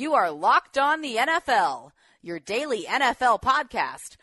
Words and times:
You 0.00 0.14
are 0.14 0.30
Locked 0.30 0.78
On 0.78 1.02
the 1.02 1.16
NFL, 1.16 1.90
your 2.22 2.40
daily 2.40 2.84
NFL 2.84 3.42
podcast, 3.42 4.16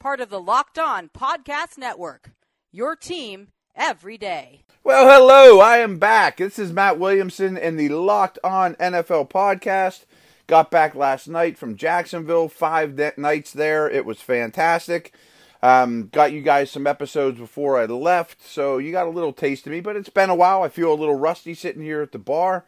part 0.00 0.20
of 0.20 0.28
the 0.28 0.40
Locked 0.40 0.76
On 0.76 1.08
Podcast 1.08 1.78
Network. 1.78 2.32
Your 2.72 2.96
team 2.96 3.52
every 3.76 4.18
day. 4.18 4.62
Well, 4.82 5.08
hello, 5.08 5.60
I 5.60 5.78
am 5.78 6.00
back. 6.00 6.38
This 6.38 6.58
is 6.58 6.72
Matt 6.72 6.98
Williamson 6.98 7.56
in 7.56 7.76
the 7.76 7.90
Locked 7.90 8.40
On 8.42 8.74
NFL 8.74 9.30
podcast. 9.30 10.04
Got 10.48 10.72
back 10.72 10.96
last 10.96 11.28
night 11.28 11.56
from 11.56 11.76
Jacksonville, 11.76 12.48
five 12.48 12.96
de- 12.96 13.12
nights 13.16 13.52
there. 13.52 13.88
It 13.88 14.04
was 14.04 14.20
fantastic. 14.20 15.14
Um, 15.62 16.08
got 16.08 16.32
you 16.32 16.42
guys 16.42 16.72
some 16.72 16.88
episodes 16.88 17.38
before 17.38 17.78
I 17.78 17.84
left, 17.84 18.44
so 18.44 18.78
you 18.78 18.90
got 18.90 19.06
a 19.06 19.10
little 19.10 19.32
taste 19.32 19.64
of 19.64 19.72
me, 19.72 19.80
but 19.80 19.94
it's 19.94 20.08
been 20.08 20.30
a 20.30 20.34
while. 20.34 20.64
I 20.64 20.68
feel 20.68 20.92
a 20.92 20.98
little 20.98 21.14
rusty 21.14 21.54
sitting 21.54 21.82
here 21.82 22.02
at 22.02 22.10
the 22.10 22.18
bar. 22.18 22.64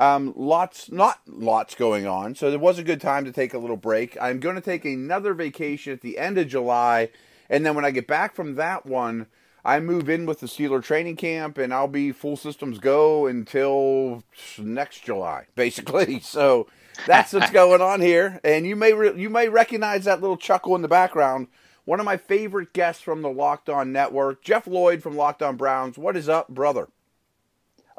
Um, 0.00 0.32
lots, 0.34 0.90
not 0.90 1.20
lots 1.26 1.74
going 1.74 2.06
on, 2.06 2.34
so 2.34 2.48
it 2.48 2.58
was 2.58 2.78
a 2.78 2.82
good 2.82 3.02
time 3.02 3.26
to 3.26 3.32
take 3.32 3.52
a 3.52 3.58
little 3.58 3.76
break. 3.76 4.16
I'm 4.18 4.40
going 4.40 4.54
to 4.54 4.62
take 4.62 4.86
another 4.86 5.34
vacation 5.34 5.92
at 5.92 6.00
the 6.00 6.16
end 6.16 6.38
of 6.38 6.48
July, 6.48 7.10
and 7.50 7.66
then 7.66 7.74
when 7.74 7.84
I 7.84 7.90
get 7.90 8.06
back 8.06 8.34
from 8.34 8.54
that 8.54 8.86
one, 8.86 9.26
I 9.62 9.78
move 9.78 10.08
in 10.08 10.24
with 10.24 10.40
the 10.40 10.46
Steeler 10.46 10.82
training 10.82 11.16
camp, 11.16 11.58
and 11.58 11.74
I'll 11.74 11.86
be 11.86 12.12
full 12.12 12.38
systems 12.38 12.78
go 12.78 13.26
until 13.26 14.24
next 14.56 15.04
July, 15.04 15.48
basically. 15.54 16.20
So 16.20 16.66
that's 17.06 17.34
what's 17.34 17.50
going 17.50 17.82
on 17.82 18.00
here, 18.00 18.40
and 18.42 18.66
you 18.66 18.76
may 18.76 18.94
re- 18.94 19.20
you 19.20 19.28
may 19.28 19.50
recognize 19.50 20.06
that 20.06 20.22
little 20.22 20.38
chuckle 20.38 20.74
in 20.74 20.80
the 20.80 20.88
background. 20.88 21.48
One 21.84 22.00
of 22.00 22.06
my 22.06 22.16
favorite 22.16 22.72
guests 22.72 23.02
from 23.02 23.20
the 23.20 23.28
Locked 23.28 23.68
On 23.68 23.92
Network, 23.92 24.42
Jeff 24.42 24.66
Lloyd 24.66 25.02
from 25.02 25.14
Locked 25.14 25.42
On 25.42 25.58
Browns. 25.58 25.98
What 25.98 26.16
is 26.16 26.26
up, 26.26 26.48
brother? 26.48 26.88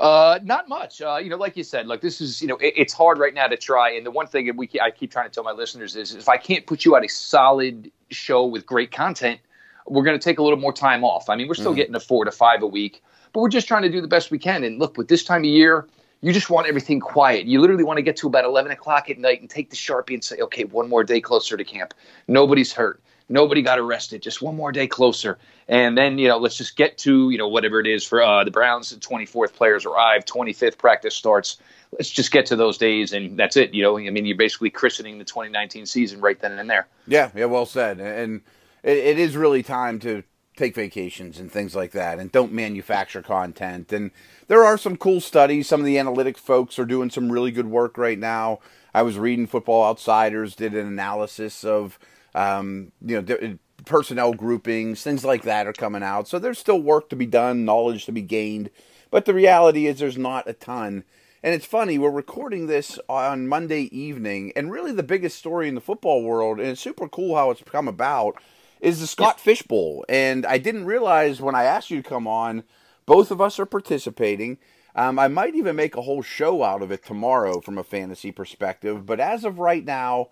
Uh, 0.01 0.39
not 0.43 0.67
much. 0.67 0.99
Uh, 0.99 1.17
you 1.17 1.29
know, 1.29 1.37
like 1.37 1.55
you 1.55 1.63
said, 1.63 1.85
like 1.85 2.01
this 2.01 2.21
is, 2.21 2.41
you 2.41 2.47
know, 2.47 2.57
it, 2.57 2.73
it's 2.75 2.91
hard 2.91 3.19
right 3.19 3.35
now 3.35 3.45
to 3.45 3.55
try. 3.55 3.91
And 3.91 4.03
the 4.03 4.09
one 4.09 4.25
thing 4.25 4.47
that 4.47 4.55
we 4.55 4.67
I 4.81 4.89
keep 4.89 5.11
trying 5.11 5.29
to 5.29 5.33
tell 5.33 5.43
my 5.43 5.51
listeners 5.51 5.95
is, 5.95 6.15
if 6.15 6.27
I 6.27 6.37
can't 6.37 6.65
put 6.65 6.83
you 6.83 6.95
out 6.95 7.05
a 7.05 7.07
solid 7.07 7.91
show 8.09 8.43
with 8.43 8.65
great 8.65 8.91
content, 8.91 9.39
we're 9.85 10.03
going 10.03 10.17
to 10.17 10.23
take 10.23 10.39
a 10.39 10.43
little 10.43 10.57
more 10.57 10.73
time 10.73 11.03
off. 11.03 11.29
I 11.29 11.35
mean, 11.35 11.47
we're 11.47 11.53
still 11.53 11.73
mm. 11.73 11.75
getting 11.75 11.93
a 11.93 11.99
four 11.99 12.25
to 12.25 12.31
five 12.31 12.63
a 12.63 12.67
week, 12.67 13.03
but 13.31 13.41
we're 13.41 13.49
just 13.49 13.67
trying 13.67 13.83
to 13.83 13.89
do 13.89 14.01
the 14.01 14.07
best 14.07 14.31
we 14.31 14.39
can. 14.39 14.63
And 14.63 14.79
look, 14.79 14.97
with 14.97 15.07
this 15.07 15.23
time 15.23 15.41
of 15.41 15.45
year, 15.45 15.87
you 16.21 16.33
just 16.33 16.49
want 16.49 16.65
everything 16.65 16.99
quiet. 16.99 17.45
You 17.45 17.61
literally 17.61 17.83
want 17.83 17.97
to 17.97 18.03
get 18.03 18.15
to 18.17 18.27
about 18.27 18.43
11 18.43 18.71
o'clock 18.71 19.07
at 19.11 19.19
night 19.19 19.39
and 19.41 19.49
take 19.51 19.69
the 19.69 19.75
Sharpie 19.75 20.15
and 20.15 20.23
say, 20.23 20.37
okay, 20.37 20.63
one 20.63 20.89
more 20.89 21.03
day 21.03 21.21
closer 21.21 21.57
to 21.57 21.63
camp. 21.63 21.93
Nobody's 22.27 22.73
hurt. 22.73 23.03
Nobody 23.31 23.61
got 23.61 23.79
arrested. 23.79 24.21
Just 24.21 24.41
one 24.41 24.55
more 24.55 24.71
day 24.71 24.87
closer. 24.87 25.37
And 25.67 25.97
then, 25.97 26.17
you 26.17 26.27
know, 26.27 26.37
let's 26.37 26.57
just 26.57 26.75
get 26.75 26.97
to, 26.99 27.29
you 27.29 27.37
know, 27.37 27.47
whatever 27.47 27.79
it 27.79 27.87
is 27.87 28.05
for 28.05 28.21
uh, 28.21 28.43
the 28.43 28.51
Browns. 28.51 28.89
The 28.89 28.97
24th 28.97 29.53
players 29.53 29.85
arrive, 29.85 30.25
25th 30.25 30.77
practice 30.77 31.15
starts. 31.15 31.57
Let's 31.93 32.09
just 32.09 32.31
get 32.31 32.45
to 32.47 32.55
those 32.55 32.77
days, 32.77 33.13
and 33.13 33.37
that's 33.37 33.57
it. 33.57 33.73
You 33.73 33.83
know, 33.83 33.97
I 33.97 34.09
mean, 34.09 34.25
you're 34.25 34.37
basically 34.37 34.69
christening 34.69 35.17
the 35.17 35.23
2019 35.23 35.85
season 35.85 36.21
right 36.21 36.39
then 36.39 36.59
and 36.59 36.69
there. 36.69 36.87
Yeah, 37.07 37.31
yeah, 37.35 37.45
well 37.45 37.65
said. 37.65 37.99
And 37.99 38.41
it, 38.83 38.97
it 38.97 39.19
is 39.19 39.37
really 39.37 39.63
time 39.63 39.99
to 39.99 40.23
take 40.57 40.75
vacations 40.75 41.39
and 41.39 41.51
things 41.51 41.75
like 41.75 41.91
that, 41.91 42.19
and 42.19 42.31
don't 42.31 42.51
manufacture 42.51 43.21
content. 43.21 43.91
And 43.93 44.11
there 44.47 44.63
are 44.63 44.77
some 44.77 44.97
cool 44.97 45.21
studies. 45.21 45.67
Some 45.67 45.79
of 45.79 45.85
the 45.85 45.97
analytic 45.97 46.37
folks 46.37 46.77
are 46.77 46.85
doing 46.85 47.09
some 47.09 47.31
really 47.31 47.51
good 47.51 47.67
work 47.67 47.97
right 47.97 48.19
now. 48.19 48.59
I 48.93 49.03
was 49.03 49.17
reading 49.17 49.47
Football 49.47 49.85
Outsiders 49.85 50.55
did 50.55 50.73
an 50.73 50.85
analysis 50.85 51.63
of 51.63 51.97
um, 52.35 52.91
you 53.05 53.21
know, 53.21 53.57
personnel 53.85 54.33
groupings, 54.33 55.03
things 55.03 55.25
like 55.25 55.43
that 55.43 55.67
are 55.67 55.73
coming 55.73 56.03
out. 56.03 56.27
So 56.27 56.39
there's 56.39 56.59
still 56.59 56.81
work 56.81 57.09
to 57.09 57.15
be 57.15 57.25
done, 57.25 57.65
knowledge 57.65 58.05
to 58.05 58.11
be 58.11 58.21
gained. 58.21 58.69
But 59.09 59.25
the 59.25 59.33
reality 59.33 59.87
is 59.87 59.99
there's 59.99 60.17
not 60.17 60.47
a 60.47 60.53
ton. 60.53 61.03
And 61.43 61.55
it's 61.55 61.65
funny, 61.65 61.97
we're 61.97 62.11
recording 62.11 62.67
this 62.67 62.99
on 63.09 63.47
Monday 63.47 63.83
evening, 63.97 64.53
and 64.55 64.71
really 64.71 64.91
the 64.91 65.01
biggest 65.01 65.39
story 65.39 65.67
in 65.67 65.73
the 65.73 65.81
football 65.81 66.21
world, 66.21 66.59
and 66.59 66.69
it's 66.69 66.81
super 66.81 67.09
cool 67.09 67.35
how 67.35 67.49
it's 67.49 67.63
come 67.63 67.87
about, 67.87 68.35
is 68.79 68.99
the 68.99 69.07
Scott 69.07 69.39
Fish 69.39 69.63
Bowl. 69.63 70.05
And 70.07 70.45
I 70.45 70.59
didn't 70.59 70.85
realize 70.85 71.41
when 71.41 71.55
I 71.55 71.63
asked 71.63 71.89
you 71.89 71.99
to 72.01 72.07
come 72.07 72.27
on, 72.27 72.63
both 73.07 73.31
of 73.31 73.41
us 73.41 73.59
are 73.59 73.65
participating. 73.65 74.59
Um, 74.95 75.17
I 75.17 75.29
might 75.29 75.55
even 75.55 75.75
make 75.75 75.95
a 75.95 76.03
whole 76.03 76.21
show 76.21 76.63
out 76.63 76.83
of 76.83 76.91
it 76.91 77.03
tomorrow 77.03 77.59
from 77.59 77.79
a 77.79 77.83
fantasy 77.83 78.31
perspective. 78.31 79.07
But 79.07 79.19
as 79.19 79.43
of 79.43 79.57
right 79.57 79.83
now, 79.83 80.29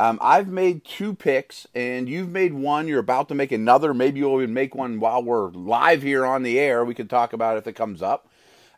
um, 0.00 0.18
I've 0.22 0.48
made 0.48 0.82
two 0.82 1.12
picks, 1.14 1.66
and 1.74 2.08
you've 2.08 2.30
made 2.30 2.54
one. 2.54 2.88
You're 2.88 3.00
about 3.00 3.28
to 3.28 3.34
make 3.34 3.52
another. 3.52 3.92
Maybe 3.92 4.20
you'll 4.20 4.40
even 4.40 4.54
make 4.54 4.74
one 4.74 4.98
while 4.98 5.22
we're 5.22 5.50
live 5.50 6.00
here 6.00 6.24
on 6.24 6.42
the 6.42 6.58
air. 6.58 6.86
We 6.86 6.94
can 6.94 7.06
talk 7.06 7.34
about 7.34 7.56
it 7.56 7.58
if 7.58 7.66
it 7.66 7.74
comes 7.74 8.00
up. 8.00 8.26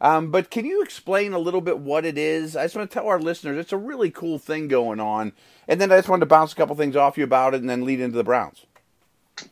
Um, 0.00 0.32
but 0.32 0.50
can 0.50 0.64
you 0.64 0.82
explain 0.82 1.32
a 1.32 1.38
little 1.38 1.60
bit 1.60 1.78
what 1.78 2.04
it 2.04 2.18
is? 2.18 2.56
I 2.56 2.64
just 2.64 2.74
want 2.74 2.90
to 2.90 2.92
tell 2.92 3.06
our 3.06 3.20
listeners 3.20 3.56
it's 3.56 3.72
a 3.72 3.76
really 3.76 4.10
cool 4.10 4.36
thing 4.40 4.66
going 4.66 4.98
on. 4.98 5.30
And 5.68 5.80
then 5.80 5.92
I 5.92 5.98
just 5.98 6.08
wanted 6.08 6.22
to 6.22 6.26
bounce 6.26 6.54
a 6.54 6.56
couple 6.56 6.74
things 6.74 6.96
off 6.96 7.16
you 7.16 7.22
about 7.22 7.54
it 7.54 7.60
and 7.60 7.70
then 7.70 7.84
lead 7.84 8.00
into 8.00 8.16
the 8.16 8.24
Browns. 8.24 8.66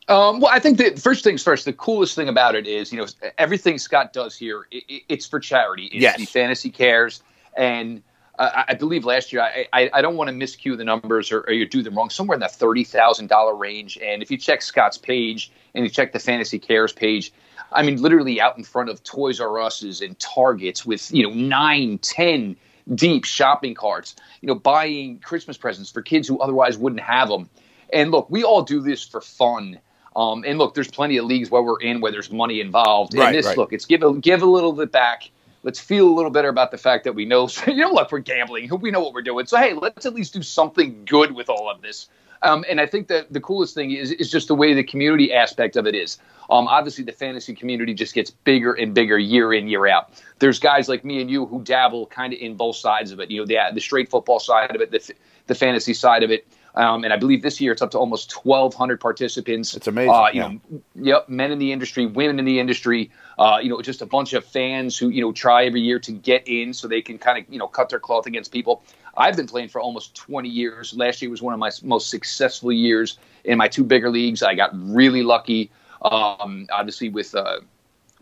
Um, 0.09 0.41
well, 0.41 0.51
I 0.53 0.59
think 0.59 0.77
the 0.77 1.01
first 1.01 1.23
things 1.23 1.41
first. 1.41 1.67
The 1.67 1.73
coolest 1.73 2.17
thing 2.17 2.29
about 2.29 2.57
it 2.57 2.67
is, 2.67 2.93
you 2.93 2.99
know, 2.99 3.07
everything 3.39 3.79
Scott 3.79 4.13
does 4.13 4.37
here, 4.37 4.67
it, 4.73 5.05
it's 5.09 5.25
for 5.25 5.39
charity. 5.39 5.85
It's 5.85 6.03
yes. 6.03 6.19
the 6.19 6.25
Fantasy 6.27 6.71
Cares, 6.71 7.23
and 7.57 8.03
I 8.41 8.75
believe 8.75 9.05
last 9.05 9.33
year, 9.33 9.43
I, 9.43 9.67
I, 9.73 9.91
I 9.95 10.03
don't 10.03 10.17
want 10.17 10.29
to 10.29 10.35
miscue 10.35 10.77
the 10.77 10.85
numbers 10.85 11.31
or, 11.31 11.41
or, 11.41 11.53
you 11.53 11.69
do 11.69 11.83
them 11.83 11.95
wrong, 11.95 12.09
somewhere 12.09 12.35
in 12.35 12.41
that 12.41 12.53
$30,000 12.53 13.59
range. 13.59 13.99
And 14.03 14.23
if 14.23 14.31
you 14.31 14.39
check 14.39 14.63
Scott's 14.63 14.97
page 14.97 15.53
and 15.75 15.85
you 15.85 15.91
check 15.91 16.13
the 16.13 16.19
Fantasy 16.19 16.59
Cares 16.59 16.93
page, 16.93 17.33
I 17.71 17.83
mean, 17.83 18.01
literally 18.01 18.41
out 18.41 18.57
in 18.57 18.65
front 18.65 18.89
of 18.89 19.03
Toys 19.05 19.41
R 19.41 19.61
Us's 19.61 20.01
and 20.01 20.19
Targets 20.19 20.87
with, 20.87 21.13
you 21.13 21.23
know, 21.23 21.35
nine, 21.35 21.99
ten 21.99 22.57
deep 22.95 23.25
shopping 23.25 23.75
carts, 23.75 24.17
you 24.41 24.47
know, 24.47 24.55
buying 24.55 25.19
Christmas 25.19 25.59
presents 25.59 25.91
for 25.91 26.03
kids 26.03 26.27
who 26.27 26.41
otherwise 26.41 26.79
wouldn't 26.79 27.03
have 27.03 27.29
them. 27.29 27.49
And 27.93 28.11
look, 28.11 28.31
we 28.31 28.43
all 28.43 28.63
do 28.63 28.81
this 28.81 29.07
for 29.07 29.21
fun. 29.21 29.79
Um, 30.17 30.45
and 30.47 30.59
look, 30.59 30.75
there's 30.75 30.91
plenty 30.91 31.19
of 31.19 31.27
leagues 31.27 31.51
where 31.51 31.63
we're 31.63 31.81
in 31.81 32.01
where 32.01 32.11
there's 32.11 32.31
money 32.31 32.61
involved. 32.61 33.15
Right, 33.15 33.29
and 33.29 33.37
this, 33.37 33.47
right. 33.47 33.59
look, 33.59 33.73
it's 33.73 33.85
give 33.85 34.03
a, 34.03 34.15
give 34.15 34.43
a 34.43 34.47
little 34.47 34.73
bit 34.73 34.91
back 34.91 35.31
let's 35.63 35.81
feel 35.81 36.09
a 36.09 36.15
little 36.15 36.31
better 36.31 36.49
about 36.49 36.71
the 36.71 36.79
fact 36.79 37.05
that 37.05 37.15
we 37.15 37.25
know, 37.25 37.49
you 37.67 37.77
know, 37.77 37.93
look, 37.93 38.13
we're 38.13 38.21
gambling. 38.21 38.71
We 38.81 38.91
know 38.91 39.01
what 39.01 39.15
we're 39.15 39.23
doing. 39.23 39.47
So, 39.47 39.57
hey, 39.57 39.75
let's 39.75 40.07
at 40.07 40.15
least 40.15 40.35
do 40.35 40.43
something 40.43 41.05
good 41.05 41.33
with 41.33 41.49
all 41.49 41.71
of 41.71 41.83
this. 41.83 42.09
Um, 42.43 42.65
and 42.69 42.81
I 42.81 42.87
think 42.87 43.09
that 43.09 43.33
the 43.33 43.41
coolest 43.41 43.75
thing 43.75 43.91
is, 43.91 44.13
is 44.13 44.31
just 44.31 44.49
the 44.49 44.55
way 44.55 44.73
the 44.73 44.83
community 44.83 45.33
aspect 45.33 45.77
of 45.77 45.87
it 45.87 45.95
is. 45.95 46.17
Um, 46.49 46.67
obviously, 46.69 47.05
the 47.05 47.13
fantasy 47.13 47.55
community 47.55 47.93
just 47.93 48.15
gets 48.15 48.31
bigger 48.31 48.73
and 48.73 48.95
bigger 48.95 49.19
year 49.19 49.53
in, 49.53 49.69
year 49.69 49.87
out. 49.87 50.23
There's 50.39 50.59
guys 50.59 50.89
like 50.89 51.05
me 51.05 51.21
and 51.21 51.31
you 51.31 51.45
who 51.47 51.63
dabble 51.63 52.07
kind 52.07 52.33
of 52.33 52.39
in 52.41 52.57
both 52.57 52.77
sides 52.77 53.13
of 53.13 53.21
it. 53.21 53.31
You 53.31 53.41
know, 53.41 53.47
the, 53.47 53.59
the 53.75 53.81
straight 53.81 54.09
football 54.09 54.41
side 54.41 54.75
of 54.75 54.81
it, 54.81 54.91
the, 54.91 55.15
the 55.49 55.55
fantasy 55.55 55.93
side 55.93 56.23
of 56.23 56.31
it. 56.31 56.47
Um, 56.75 57.05
and 57.05 57.13
I 57.13 57.17
believe 57.17 57.43
this 57.43 57.61
year 57.61 57.73
it's 57.73 57.83
up 57.83 57.91
to 57.93 57.99
almost 57.99 58.33
1,200 58.45 59.01
participants. 59.01 59.75
It's 59.75 59.87
amazing. 59.87 60.15
Uh, 60.15 60.27
you 60.33 60.41
yeah. 60.41 60.49
know, 60.49 60.83
yep, 60.95 61.29
men 61.29 61.51
in 61.51 61.59
the 61.59 61.73
industry, 61.73 62.07
women 62.07 62.39
in 62.39 62.45
the 62.45 62.61
industry. 62.61 63.11
Uh, 63.39 63.59
you 63.63 63.69
know, 63.69 63.81
just 63.83 64.03
a 64.03 64.07
bunch 64.07 64.33
of 64.33 64.45
fans 64.45 64.97
who 64.97 65.09
you 65.09 65.21
know 65.21 65.33
try 65.33 65.65
every 65.65 65.81
year 65.81 65.99
to 65.99 66.13
get 66.13 66.47
in 66.47 66.73
so 66.73 66.87
they 66.87 67.03
can 67.03 67.19
kind 67.19 67.39
of 67.39 67.53
you 67.53 67.59
know 67.59 67.67
cut 67.67 67.89
their 67.89 68.01
cloth 68.01 68.27
against 68.27 68.53
people. 68.53 68.83
I've 69.17 69.37
been 69.37 69.47
playing 69.47 69.69
for 69.69 69.81
almost 69.81 70.15
20 70.15 70.49
years. 70.49 70.95
Last 70.95 71.21
year 71.21 71.31
was 71.31 71.43
one 71.43 71.53
of 71.53 71.59
my 71.59 71.71
most 71.83 72.11
successful 72.11 72.71
years 72.71 73.19
in 73.45 73.59
my 73.59 73.67
two 73.67 73.83
bigger 73.83 74.09
leagues. 74.09 74.43
I 74.43 74.55
got 74.55 74.71
really 74.73 75.23
lucky, 75.23 75.71
um, 76.03 76.67
obviously 76.71 77.09
with. 77.09 77.35
Uh, 77.35 77.61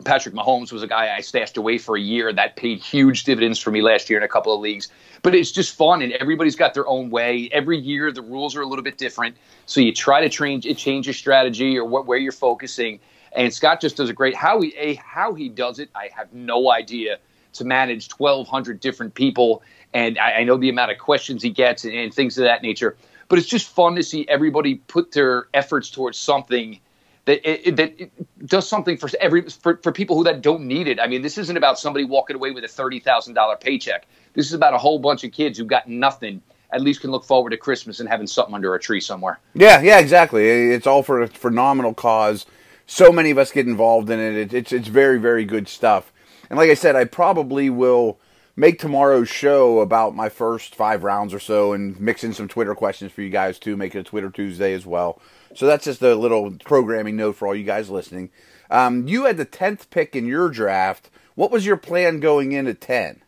Patrick 0.05 0.35
Mahomes 0.35 0.73
was 0.73 0.83
a 0.83 0.87
guy 0.87 1.15
I 1.17 1.21
stashed 1.21 1.57
away 1.57 1.79
for 1.79 1.97
a 1.97 2.01
year. 2.01 2.33
That 2.33 2.57
paid 2.57 2.79
huge 2.79 3.25
dividends 3.25 3.59
for 3.59 3.71
me 3.71 3.83
last 3.83 4.09
year 4.09 4.19
in 4.19 4.25
a 4.25 4.29
couple 4.29 4.55
of 4.55 4.61
leagues. 4.61 4.89
But 5.23 5.35
it's 5.35 5.51
just 5.51 5.75
fun, 5.77 6.03
and 6.03 6.13
everybody's 6.13 6.55
got 6.55 6.75
their 6.75 6.87
own 6.87 7.11
way. 7.11 7.49
Every 7.51 7.79
year, 7.79 8.13
the 8.13 8.23
rules 8.23 8.55
are 8.55 8.63
a 8.63 8.67
little 8.67 8.85
bit 8.85 8.97
different. 8.97 9.37
So 9.67 9.81
you 9.81 9.93
try 9.93 10.21
to 10.21 10.29
change, 10.29 10.65
change 10.77 11.07
your 11.07 11.15
strategy 11.15 11.77
or 11.77 11.85
what, 11.85 12.07
where 12.07 12.19
you're 12.19 12.33
focusing. 12.33 13.01
And 13.33 13.53
Scott 13.53 13.81
just 13.81 13.97
does 13.97 14.09
a 14.09 14.13
great 14.13 14.35
how 14.35 14.61
he 14.61 14.75
a 14.77 14.95
how 14.95 15.35
he 15.35 15.49
does 15.49 15.79
it. 15.79 15.91
I 15.95 16.11
have 16.17 16.33
no 16.33 16.71
idea 16.71 17.19
to 17.55 17.65
manage 17.65 18.11
1,200 18.13 18.79
different 18.79 19.15
people, 19.15 19.63
and 19.93 20.19
I, 20.19 20.33
I 20.39 20.45
know 20.45 20.57
the 20.57 20.69
amount 20.69 20.93
of 20.93 20.99
questions 20.99 21.43
he 21.43 21.51
gets 21.51 21.85
and, 21.85 21.95
and 21.95 22.15
things 22.15 22.39
of 22.39 22.45
that 22.45 22.63
nature. 22.63 22.97
But 23.29 23.39
it's 23.39 23.49
just 23.49 23.69
fun 23.69 23.97
to 23.97 24.03
see 24.03 24.27
everybody 24.29 24.77
put 24.77 25.13
their 25.13 25.49
efforts 25.53 25.91
towards 25.91 26.19
something 26.19 26.81
that 27.29 27.69
it, 27.69 27.77
that 27.77 28.01
it 28.01 28.47
does 28.47 28.67
something 28.67 28.97
for 28.97 29.11
every 29.21 29.43
for, 29.43 29.77
for 29.83 29.93
people 29.93 30.17
who 30.17 30.25
that 30.25 30.41
don't 30.41 30.63
need 30.63 30.89
it. 30.89 30.99
I 30.99 31.07
mean, 31.07 31.21
this 31.21 31.37
isn't 31.37 31.57
about 31.57 31.79
somebody 31.79 32.07
walking 32.07 32.37
away 32.37 32.53
with 32.53 32.65
a 32.65 32.69
thirty 32.69 32.99
thousand 32.99 33.35
dollar 33.35 33.57
paycheck. 33.57 34.07
This 34.33 34.47
is 34.47 34.55
about 34.55 34.73
a 34.73 34.79
whole 34.79 34.99
bunch 34.99 35.25
of 35.25 35.33
kids 35.33 35.59
who 35.59 35.65
got 35.65 35.87
nothing. 35.89 36.41
At 36.73 36.81
least 36.81 37.01
can 37.01 37.11
look 37.11 37.25
forward 37.25 37.51
to 37.51 37.57
Christmas 37.57 38.01
and 38.01 38.09
having 38.09 38.27
something 38.27 38.55
under 38.55 38.75
a 38.75 38.81
tree 38.81 39.01
somewhere. 39.01 39.41
Yeah, 39.55 39.81
yeah, 39.81 39.99
exactly. 39.99 40.49
It's 40.49 40.87
all 40.87 41.03
for 41.03 41.23
a 41.23 41.29
phenomenal 41.29 41.95
cause. 41.95 42.45
So 42.87 43.11
many 43.13 43.31
of 43.31 43.39
us 43.39 43.53
get 43.53 43.67
involved 43.67 44.11
in 44.11 44.19
it. 44.19 44.55
It's 44.55 44.73
it's 44.73 44.89
very 44.89 45.19
very 45.19 45.45
good 45.45 45.69
stuff. 45.69 46.13
And 46.49 46.59
like 46.59 46.71
I 46.71 46.75
said, 46.75 46.97
I 46.97 47.05
probably 47.05 47.69
will 47.69 48.19
make 48.57 48.79
tomorrow's 48.79 49.29
show 49.29 49.81
about 49.81 50.17
my 50.17 50.31
first 50.31 50.75
five 50.75 51.05
rounds 51.05 51.35
or 51.35 51.39
so 51.39 51.75
and 51.75 52.01
mix 52.01 52.25
in 52.25 52.33
some 52.33 52.49
Twitter 52.49 52.75
questions 52.75 53.13
for 53.13 53.21
you 53.21 53.31
guys 53.31 53.59
too. 53.59 53.77
Make 53.77 53.95
it 53.95 54.01
a 54.01 54.03
Twitter 54.03 54.31
Tuesday 54.31 54.73
as 54.73 54.87
well. 54.87 55.21
So 55.55 55.67
that's 55.67 55.85
just 55.85 56.03
a 56.03 56.15
little 56.15 56.53
programming 56.65 57.17
note 57.17 57.37
for 57.37 57.49
all 57.49 57.55
you 57.55 57.65
guys 57.65 57.91
listening. 57.91 58.31
Um, 58.71 59.09
you 59.09 59.25
had 59.25 59.37
the 59.37 59.45
tenth 59.45 59.91
pick 59.91 60.15
in 60.15 60.27
your 60.27 60.49
draft. 60.49 61.11
What 61.35 61.51
was 61.51 61.65
your 61.65 61.77
plan 61.77 62.21
going 62.21 62.53
in 62.53 62.67
at 62.67 62.81
ten? 62.81 63.23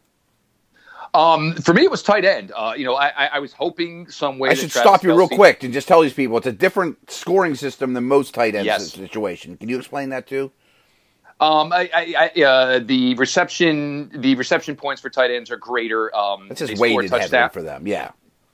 Um, 1.13 1.55
for 1.55 1.75
me, 1.75 1.83
it 1.83 1.91
was 1.91 2.03
tight 2.03 2.25
end. 2.25 2.53
Uh, 2.55 2.75
you 2.77 2.85
know, 2.85 2.95
I, 2.95 3.09
I, 3.09 3.27
I 3.27 3.39
was 3.41 3.53
hoping 3.53 4.09
some 4.09 4.39
way. 4.39 4.51
I 4.51 4.55
should 4.55 4.71
stop 4.71 5.03
you 5.03 5.17
real 5.17 5.29
quick 5.29 5.65
and 5.65 5.73
just 5.73 5.89
tell 5.89 6.03
these 6.03 6.13
people 6.13 6.37
it's 6.37 6.47
a 6.47 6.53
different 6.53 7.11
scoring 7.11 7.57
system 7.57 7.95
than 7.95 8.05
most 8.05 8.33
tight 8.33 8.55
end 8.55 8.67
yes. 8.67 8.93
situation. 8.93 9.57
Can 9.57 9.69
you 9.69 9.79
explain 9.79 10.11
that 10.11 10.29
too? 10.29 10.53
Um, 11.41 11.73
I, 11.73 11.91
I, 11.93 12.31
I 12.37 12.43
uh, 12.43 12.79
the 12.81 13.15
reception, 13.15 14.11
the 14.15 14.35
reception 14.35 14.77
points 14.77 15.01
for 15.01 15.09
tight 15.09 15.31
ends 15.31 15.51
are 15.51 15.57
greater. 15.57 16.15
Um, 16.15 16.49
it's 16.51 16.61
just 16.61 16.79
weighted 16.79 17.11
heavily 17.11 17.49
for 17.49 17.63
them. 17.63 17.87
Yeah. 17.87 18.11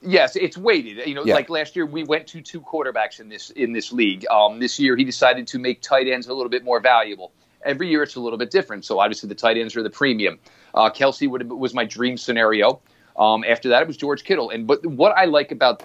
Yes, 0.06 0.36
it's 0.36 0.56
weighted. 0.56 1.06
You 1.06 1.14
know, 1.14 1.24
yeah. 1.24 1.34
like 1.34 1.50
last 1.50 1.74
year 1.74 1.84
we 1.84 2.04
went 2.04 2.26
to 2.28 2.40
two 2.40 2.60
quarterbacks 2.60 3.18
in 3.20 3.28
this 3.28 3.50
in 3.50 3.72
this 3.72 3.92
league. 3.92 4.26
Um, 4.30 4.60
this 4.60 4.78
year 4.78 4.96
he 4.96 5.04
decided 5.04 5.46
to 5.48 5.58
make 5.58 5.82
tight 5.82 6.06
ends 6.06 6.28
a 6.28 6.34
little 6.34 6.50
bit 6.50 6.64
more 6.64 6.80
valuable. 6.80 7.32
Every 7.64 7.88
year 7.88 8.02
it's 8.04 8.14
a 8.14 8.20
little 8.20 8.38
bit 8.38 8.50
different. 8.50 8.84
So 8.84 9.00
obviously 9.00 9.28
the 9.28 9.34
tight 9.34 9.56
ends 9.56 9.76
are 9.76 9.82
the 9.82 9.90
premium. 9.90 10.38
Uh, 10.74 10.90
Kelce 10.90 11.28
would 11.28 11.40
have, 11.40 11.50
was 11.50 11.74
my 11.74 11.84
dream 11.84 12.16
scenario. 12.16 12.80
Um, 13.18 13.44
after 13.48 13.68
that 13.70 13.82
it 13.82 13.88
was 13.88 13.96
George 13.96 14.24
Kittle. 14.24 14.50
And 14.50 14.66
but 14.66 14.86
what 14.86 15.16
I 15.16 15.24
like 15.24 15.50
about 15.50 15.82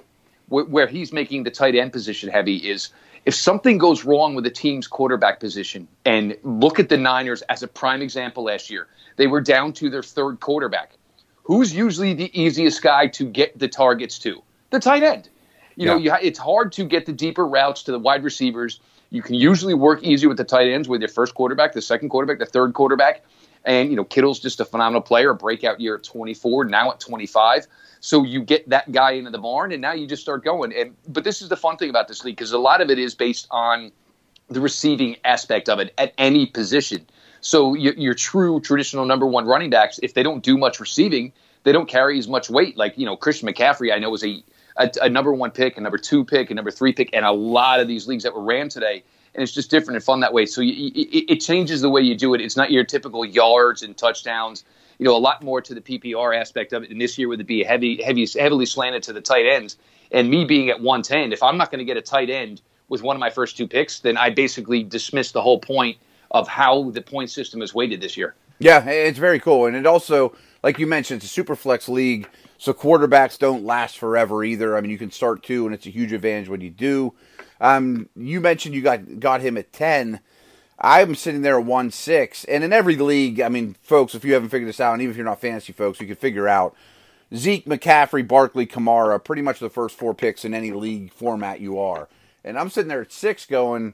wh- 0.49 0.69
where 0.69 0.85
he's 0.87 1.11
making 1.11 1.43
the 1.43 1.51
tight 1.51 1.75
end 1.75 1.91
position 1.91 2.29
heavy 2.29 2.57
is 2.57 2.89
if 3.25 3.35
something 3.35 3.77
goes 3.77 4.03
wrong 4.03 4.35
with 4.35 4.43
the 4.43 4.51
team's 4.51 4.87
quarterback 4.87 5.39
position, 5.39 5.87
and 6.05 6.35
look 6.43 6.79
at 6.79 6.89
the 6.89 6.97
Niners 6.97 7.41
as 7.43 7.61
a 7.61 7.67
prime 7.67 8.01
example 8.01 8.45
last 8.45 8.69
year, 8.69 8.87
they 9.15 9.27
were 9.27 9.41
down 9.41 9.73
to 9.73 9.89
their 9.89 10.03
third 10.03 10.39
quarterback. 10.39 10.97
Who's 11.51 11.73
usually 11.75 12.13
the 12.13 12.31
easiest 12.39 12.81
guy 12.81 13.07
to 13.07 13.25
get 13.25 13.59
the 13.59 13.67
targets 13.67 14.17
to? 14.19 14.41
The 14.69 14.79
tight 14.79 15.03
end. 15.03 15.27
You 15.75 15.85
yeah. 15.85 15.91
know, 15.91 15.97
you, 15.99 16.15
it's 16.21 16.39
hard 16.39 16.71
to 16.71 16.85
get 16.85 17.05
the 17.05 17.11
deeper 17.11 17.45
routes 17.45 17.83
to 17.83 17.91
the 17.91 17.99
wide 17.99 18.23
receivers. 18.23 18.79
You 19.09 19.21
can 19.21 19.35
usually 19.35 19.73
work 19.73 20.01
easier 20.01 20.29
with 20.29 20.37
the 20.37 20.45
tight 20.45 20.69
ends 20.69 20.87
with 20.87 21.01
your 21.01 21.09
first 21.09 21.35
quarterback, 21.35 21.73
the 21.73 21.81
second 21.81 22.07
quarterback, 22.07 22.39
the 22.39 22.45
third 22.45 22.73
quarterback. 22.73 23.25
And, 23.65 23.89
you 23.89 23.97
know, 23.97 24.05
Kittle's 24.05 24.39
just 24.39 24.61
a 24.61 24.65
phenomenal 24.65 25.01
player, 25.01 25.31
a 25.31 25.35
breakout 25.35 25.81
year 25.81 25.95
at 25.95 26.03
24, 26.03 26.63
now 26.63 26.89
at 26.89 27.01
25. 27.01 27.67
So 27.99 28.23
you 28.23 28.41
get 28.41 28.69
that 28.69 28.89
guy 28.93 29.11
into 29.11 29.31
the 29.31 29.37
barn, 29.37 29.73
and 29.73 29.81
now 29.81 29.91
you 29.91 30.07
just 30.07 30.21
start 30.21 30.45
going. 30.45 30.73
And 30.73 30.95
but 31.09 31.25
this 31.25 31.41
is 31.41 31.49
the 31.49 31.57
fun 31.57 31.75
thing 31.75 31.89
about 31.89 32.07
this 32.07 32.23
league 32.23 32.37
because 32.37 32.53
a 32.53 32.59
lot 32.59 32.79
of 32.79 32.89
it 32.89 32.97
is 32.97 33.13
based 33.13 33.47
on 33.51 33.91
the 34.47 34.61
receiving 34.61 35.17
aspect 35.25 35.67
of 35.67 35.79
it 35.79 35.93
at 35.97 36.13
any 36.17 36.45
position. 36.45 37.05
So 37.41 37.73
your, 37.73 37.93
your 37.93 38.13
true 38.13 38.61
traditional 38.61 39.05
number 39.05 39.25
one 39.25 39.45
running 39.45 39.69
backs, 39.69 39.99
if 40.01 40.13
they 40.13 40.23
don't 40.23 40.43
do 40.43 40.57
much 40.57 40.79
receiving, 40.79 41.33
they 41.63 41.71
don't 41.71 41.87
carry 41.87 42.17
as 42.17 42.27
much 42.27 42.49
weight. 42.49 42.77
Like 42.77 42.97
you 42.97 43.05
know, 43.05 43.15
Christian 43.15 43.49
McCaffrey, 43.49 43.93
I 43.93 43.99
know 43.99 44.09
was 44.09 44.23
a, 44.23 44.43
a, 44.77 44.91
a 45.03 45.09
number 45.09 45.33
one 45.33 45.51
pick, 45.51 45.77
a 45.77 45.81
number 45.81 45.97
two 45.97 46.23
pick, 46.23 46.51
a 46.51 46.53
number 46.53 46.71
three 46.71 46.93
pick, 46.93 47.09
and 47.13 47.25
a 47.25 47.31
lot 47.31 47.79
of 47.79 47.87
these 47.87 48.07
leagues 48.07 48.23
that 48.23 48.33
were 48.33 48.43
ran 48.43 48.69
today 48.69 49.03
and 49.33 49.41
it's 49.41 49.53
just 49.53 49.71
different 49.71 49.95
and 49.95 50.03
fun 50.03 50.19
that 50.19 50.33
way. 50.33 50.45
So 50.45 50.59
you, 50.59 50.91
it, 50.93 51.31
it, 51.31 51.35
changes 51.37 51.79
the 51.79 51.89
way 51.89 52.01
you 52.01 52.17
do 52.17 52.33
it. 52.33 52.41
It's 52.41 52.57
not 52.57 52.69
your 52.69 52.83
typical 52.83 53.23
yards 53.23 53.81
and 53.81 53.95
touchdowns 53.95 54.65
you 55.01 55.05
know, 55.05 55.17
a 55.17 55.19
lot 55.19 55.41
more 55.41 55.59
to 55.63 55.73
the 55.73 55.81
PPR 55.81 56.39
aspect 56.39 56.73
of 56.73 56.83
it. 56.83 56.91
And 56.91 57.01
this 57.01 57.17
year 57.17 57.27
would 57.27 57.41
it 57.41 57.47
be 57.47 57.63
heavy, 57.63 58.03
heavy, 58.03 58.27
heavily 58.37 58.67
slanted 58.67 59.01
to 59.03 59.13
the 59.13 59.19
tight 59.19 59.47
ends. 59.47 59.75
And 60.11 60.29
me 60.29 60.45
being 60.45 60.69
at 60.69 60.79
110, 60.79 61.33
if 61.33 61.41
I'm 61.41 61.57
not 61.57 61.71
going 61.71 61.79
to 61.79 61.85
get 61.85 61.97
a 61.97 62.03
tight 62.03 62.29
end 62.29 62.61
with 62.87 63.01
one 63.01 63.15
of 63.15 63.19
my 63.19 63.31
first 63.31 63.57
two 63.57 63.67
picks, 63.67 64.01
then 64.01 64.15
I 64.15 64.29
basically 64.29 64.83
dismiss 64.83 65.31
the 65.31 65.41
whole 65.41 65.57
point 65.57 65.97
of 66.31 66.47
how 66.47 66.89
the 66.91 67.01
point 67.01 67.29
system 67.29 67.61
is 67.61 67.73
weighted 67.73 68.01
this 68.01 68.17
year. 68.17 68.35
Yeah, 68.59 68.87
it's 68.87 69.19
very 69.19 69.39
cool. 69.39 69.65
And 69.65 69.75
it 69.75 69.85
also, 69.85 70.35
like 70.63 70.79
you 70.79 70.87
mentioned, 70.87 71.17
it's 71.17 71.25
a 71.25 71.33
super 71.33 71.55
flex 71.55 71.89
league. 71.89 72.27
So 72.57 72.73
quarterbacks 72.73 73.39
don't 73.39 73.65
last 73.65 73.97
forever 73.97 74.43
either. 74.43 74.77
I 74.77 74.81
mean, 74.81 74.91
you 74.91 74.97
can 74.97 75.11
start 75.11 75.41
two, 75.41 75.65
and 75.65 75.73
it's 75.73 75.87
a 75.87 75.89
huge 75.89 76.13
advantage 76.13 76.47
when 76.47 76.61
you 76.61 76.69
do. 76.69 77.13
Um, 77.59 78.09
you 78.15 78.39
mentioned 78.39 78.75
you 78.75 78.81
got 78.81 79.19
got 79.19 79.41
him 79.41 79.57
at 79.57 79.73
ten. 79.73 80.19
I'm 80.79 81.15
sitting 81.15 81.41
there 81.41 81.59
at 81.59 81.65
one 81.65 81.91
six, 81.91 82.43
and 82.45 82.63
in 82.63 82.73
every 82.73 82.95
league, 82.95 83.41
I 83.41 83.49
mean, 83.49 83.75
folks, 83.81 84.15
if 84.15 84.25
you 84.25 84.33
haven't 84.33 84.49
figured 84.49 84.69
this 84.69 84.79
out, 84.79 84.93
and 84.93 85.01
even 85.01 85.11
if 85.11 85.17
you're 85.17 85.25
not 85.25 85.41
fantasy 85.41 85.73
folks, 85.73 85.99
you 85.99 86.07
can 86.07 86.15
figure 86.15 86.47
out 86.47 86.75
Zeke, 87.35 87.65
McCaffrey, 87.65 88.27
Barkley, 88.27 88.67
Kamara, 88.67 89.23
pretty 89.23 89.41
much 89.41 89.59
the 89.59 89.69
first 89.69 89.97
four 89.97 90.13
picks 90.13 90.43
in 90.43 90.53
any 90.53 90.71
league 90.71 91.13
format 91.13 91.61
you 91.61 91.79
are. 91.79 92.09
And 92.43 92.57
I'm 92.57 92.69
sitting 92.69 92.89
there 92.89 93.01
at 93.01 93.11
six, 93.11 93.45
going, 93.45 93.93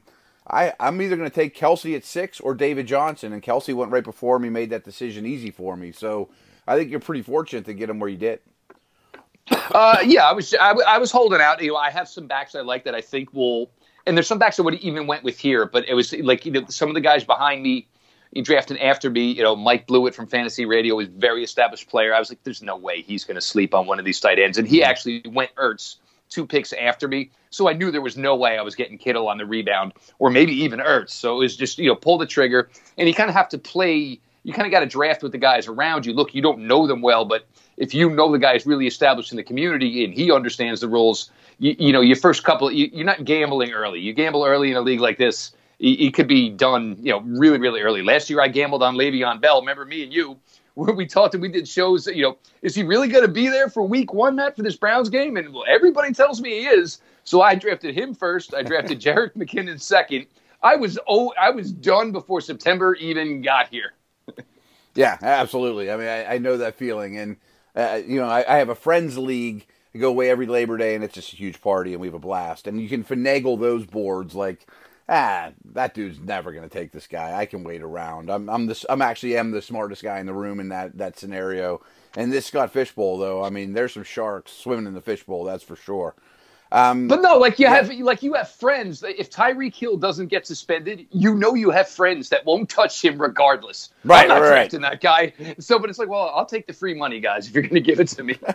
I 0.50 0.74
I'm 0.80 1.02
either 1.02 1.16
going 1.16 1.30
to 1.30 1.36
take 1.36 1.56
Kelce 1.56 1.96
at 1.96 2.06
six 2.06 2.40
or 2.40 2.54
David 2.54 2.88
Johnson, 2.88 3.34
and 3.34 3.44
Kelce 3.44 3.74
went 3.74 3.92
right 3.92 4.04
before 4.04 4.40
me, 4.40 4.50
made 4.50 4.70
that 4.70 4.84
decision 4.84 5.26
easy 5.26 5.52
for 5.52 5.76
me. 5.76 5.92
So 5.92 6.30
I 6.68 6.78
think 6.78 6.90
you're 6.90 7.00
pretty 7.00 7.24
fortunate 7.24 7.66
to 7.66 7.74
get 7.74 7.90
him 7.90 8.00
where 8.00 8.10
you 8.10 8.18
did. 8.18 8.40
Uh, 9.50 10.00
yeah, 10.06 10.28
I 10.28 10.34
was 10.34 10.54
I, 10.54 10.72
I 10.72 10.98
was 10.98 11.12
holding 11.12 11.42
out. 11.42 11.62
You 11.62 11.70
know, 11.70 11.78
I 11.78 11.90
have 11.90 12.08
some 12.08 12.28
backs 12.28 12.56
I 12.56 12.62
like 12.62 12.84
that 12.86 12.96
I 12.96 13.02
think 13.02 13.34
will 13.34 13.70
and 14.08 14.16
there's 14.16 14.28
some 14.28 14.40
backs 14.40 14.58
I 14.58 14.64
would 14.64 14.76
even 14.76 15.06
went 15.06 15.24
with 15.24 15.38
here, 15.38 15.66
but 15.66 15.88
it 15.88 15.94
was 15.94 16.14
like 16.14 16.46
you 16.46 16.52
know 16.52 16.66
some 16.70 16.90
of 16.90 16.96
the 16.96 17.02
guys 17.02 17.26
behind 17.26 17.62
me, 17.62 17.88
drafted 18.42 18.78
after 18.78 19.10
me. 19.10 19.32
You 19.32 19.44
know, 19.44 19.56
Mike 19.56 19.86
Blewett 19.86 20.16
from 20.16 20.28
Fantasy 20.28 20.66
Radio 20.66 20.98
is 21.00 21.10
very 21.10 21.44
established 21.44 21.90
player. 21.90 22.16
I 22.16 22.20
was 22.20 22.30
like, 22.30 22.42
there's 22.44 22.64
no 22.64 22.78
way 22.78 23.02
he's 23.02 23.26
going 23.26 23.36
to 23.36 23.42
sleep 23.42 23.74
on 23.76 23.86
one 23.86 24.00
of 24.00 24.06
these 24.06 24.20
tight 24.20 24.40
ends, 24.40 24.58
and 24.58 24.68
he 24.68 24.82
actually 24.82 25.24
went 25.28 25.54
Ertz 25.56 25.98
two 26.30 26.46
picks 26.46 26.74
after 26.74 27.08
me, 27.08 27.30
so 27.50 27.70
I 27.70 27.74
knew 27.74 27.92
there 27.92 28.02
was 28.02 28.18
no 28.18 28.36
way 28.36 28.58
I 28.58 28.62
was 28.62 28.76
getting 28.76 28.98
Kittle 28.98 29.28
on 29.28 29.38
the 29.38 29.46
rebound 29.46 29.94
or 30.20 30.30
maybe 30.30 30.54
even 30.54 30.80
Ertz. 30.80 31.12
So 31.12 31.36
it 31.36 31.40
was 31.40 31.56
just 31.56 31.78
you 31.78 31.88
know 31.88 31.96
pull 31.96 32.18
the 32.18 32.26
trigger, 32.26 32.70
and 32.98 33.08
you 33.08 33.14
kind 33.14 33.30
of 33.30 33.36
have 33.36 33.50
to 33.50 33.58
play. 33.58 34.20
You 34.44 34.54
kind 34.54 34.66
of 34.66 34.72
got 34.72 34.80
to 34.80 34.86
draft 34.86 35.24
with 35.24 35.34
the 35.34 35.38
guys 35.38 35.68
around 35.68 36.06
you. 36.06 36.14
Look, 36.14 36.34
you 36.34 36.42
don't 36.42 36.60
know 36.60 36.88
them 36.88 37.02
well, 37.02 37.26
but 37.26 37.46
if 37.76 37.94
you 37.94 38.10
know 38.10 38.32
the 38.32 38.40
guy 38.40 38.54
is 38.54 38.66
really 38.66 38.88
established 38.88 39.32
in 39.32 39.38
the 39.38 39.44
community 39.44 40.06
and 40.06 40.14
he 40.14 40.32
understands 40.32 40.80
the 40.82 40.88
rules, 40.88 41.30
you, 41.60 41.76
you 41.78 41.92
know, 41.92 42.02
your 42.02 42.16
first 42.16 42.44
couple, 42.44 42.72
you, 42.72 42.90
you're 42.94 43.06
not 43.06 43.26
gambling 43.26 43.72
early. 43.72 44.00
You 44.00 44.14
gamble 44.14 44.46
early 44.46 44.72
in 44.72 44.78
a 44.78 44.82
league 44.82 45.00
like 45.00 45.18
this, 45.18 45.52
it, 45.80 46.14
could 46.14 46.28
be 46.28 46.50
done, 46.50 46.98
you 47.00 47.12
know, 47.12 47.20
really, 47.20 47.60
really 47.60 47.82
early. 47.82 48.02
Last 48.02 48.30
year 48.30 48.42
I 48.42 48.48
gambled 48.48 48.82
on 48.82 48.96
Le'Veon 48.96 49.40
Bell. 49.40 49.60
Remember 49.60 49.86
me 49.86 50.04
and 50.04 50.12
you? 50.12 50.38
When 50.78 50.96
we 50.96 51.08
talked 51.08 51.34
and 51.34 51.42
we 51.42 51.50
did 51.50 51.68
shows, 51.68 52.06
you 52.06 52.22
know, 52.22 52.38
is 52.62 52.76
he 52.76 52.84
really 52.84 53.08
going 53.08 53.26
to 53.26 53.32
be 53.32 53.48
there 53.48 53.68
for 53.68 53.82
week 53.82 54.14
one, 54.14 54.36
Matt, 54.36 54.56
for 54.56 54.62
this 54.62 54.76
Browns 54.76 55.10
game? 55.10 55.36
And 55.36 55.52
well, 55.52 55.64
everybody 55.68 56.14
tells 56.14 56.40
me 56.40 56.52
he 56.52 56.68
is. 56.68 57.02
So 57.24 57.42
I 57.42 57.56
drafted 57.56 57.98
him 57.98 58.14
first. 58.14 58.54
I 58.54 58.62
drafted 58.62 59.00
Jerick 59.02 59.34
McKinnon 59.34 59.82
second. 59.82 60.28
I 60.62 60.76
was 60.76 61.00
oh, 61.08 61.34
I 61.40 61.50
was 61.50 61.72
done 61.72 62.12
before 62.12 62.42
September 62.42 62.94
even 62.96 63.42
got 63.42 63.70
here. 63.70 63.94
yeah, 64.94 65.18
absolutely. 65.22 65.90
I 65.90 65.98
mean, 65.98 66.08
I, 66.08 66.36
I 66.36 66.38
know 66.38 66.58
that 66.58 66.76
feeling, 66.76 67.18
and 67.18 67.38
uh, 67.76 68.00
you 68.06 68.20
know, 68.20 68.28
I, 68.28 68.46
I, 68.48 68.58
have 68.58 68.70
a 68.70 68.76
friends 68.76 69.18
league 69.18 69.66
I 69.96 70.00
go 70.00 70.10
away 70.10 70.30
every 70.30 70.46
Labor 70.46 70.78
Day 70.78 70.94
and 70.94 71.04
it's 71.04 71.16
just 71.16 71.34
a 71.34 71.36
huge 71.36 71.60
party 71.60 71.94
and 71.94 72.02
we 72.02 72.08
have 72.08 72.14
a 72.14 72.20
blast. 72.20 72.68
And 72.68 72.80
you 72.80 72.88
can 72.88 73.04
finagle 73.04 73.60
those 73.60 73.86
boards 73.86 74.36
like, 74.36 74.68
ah, 75.10 75.52
that 75.74 75.94
dude's 75.94 76.20
never 76.20 76.52
going 76.52 76.68
to 76.68 76.74
take 76.74 76.92
this 76.92 77.08
guy. 77.08 77.38
I 77.38 77.46
can 77.46 77.64
wait 77.64 77.82
around. 77.82 78.30
I'm 78.30 78.50
I'm 78.50 78.66
this 78.66 78.86
I'm 78.90 79.02
actually 79.02 79.38
am 79.38 79.52
the 79.52 79.62
smartest 79.62 80.04
guy 80.04 80.20
in 80.20 80.26
the 80.26 80.34
room 80.34 80.60
in 80.60 80.70
that 80.70 80.98
that 80.98 81.18
scenario. 81.18 81.82
And 82.16 82.32
this 82.32 82.46
Scott 82.46 82.72
Fish 82.72 82.94
Bowl 82.94 83.18
though, 83.18 83.44
I 83.44 83.50
mean, 83.50 83.74
there's 83.74 83.94
some 83.94 84.04
sharks 84.04 84.52
swimming 84.52 84.88
in 84.88 84.94
the 84.94 85.02
fishbowl, 85.02 85.44
that's 85.44 85.64
for 85.64 85.76
sure. 85.76 86.16
Um, 86.70 87.08
but 87.08 87.22
no, 87.22 87.38
like 87.38 87.60
you 87.60 87.68
yeah. 87.68 87.76
have 87.76 87.90
like 87.92 88.22
you 88.22 88.34
have 88.34 88.50
friends. 88.50 89.02
If 89.02 89.30
Tyreek 89.30 89.74
Hill 89.74 89.96
doesn't 89.96 90.28
get 90.28 90.46
suspended, 90.46 91.08
you 91.12 91.34
know 91.34 91.54
you 91.54 91.70
have 91.70 91.88
friends 91.88 92.28
that 92.30 92.46
won't 92.46 92.70
touch 92.70 93.02
him 93.02 93.22
regardless. 93.22 93.90
Right, 94.04 94.24
I'm 94.24 94.28
not 94.28 94.42
right, 94.42 94.50
drafting 94.50 94.82
that 94.82 95.00
guy. 95.00 95.32
So, 95.60 95.80
but 95.80 95.90
it's 95.90 95.98
like, 95.98 96.10
well, 96.10 96.30
I'll 96.36 96.46
take 96.46 96.68
the 96.68 96.74
free 96.74 96.94
money, 96.94 97.22
guys, 97.22 97.48
if 97.48 97.54
you're 97.54 97.64
going 97.64 97.76
to 97.76 97.80
give 97.80 98.02
it 98.02 98.10
to 98.10 98.24
me. 98.24 98.38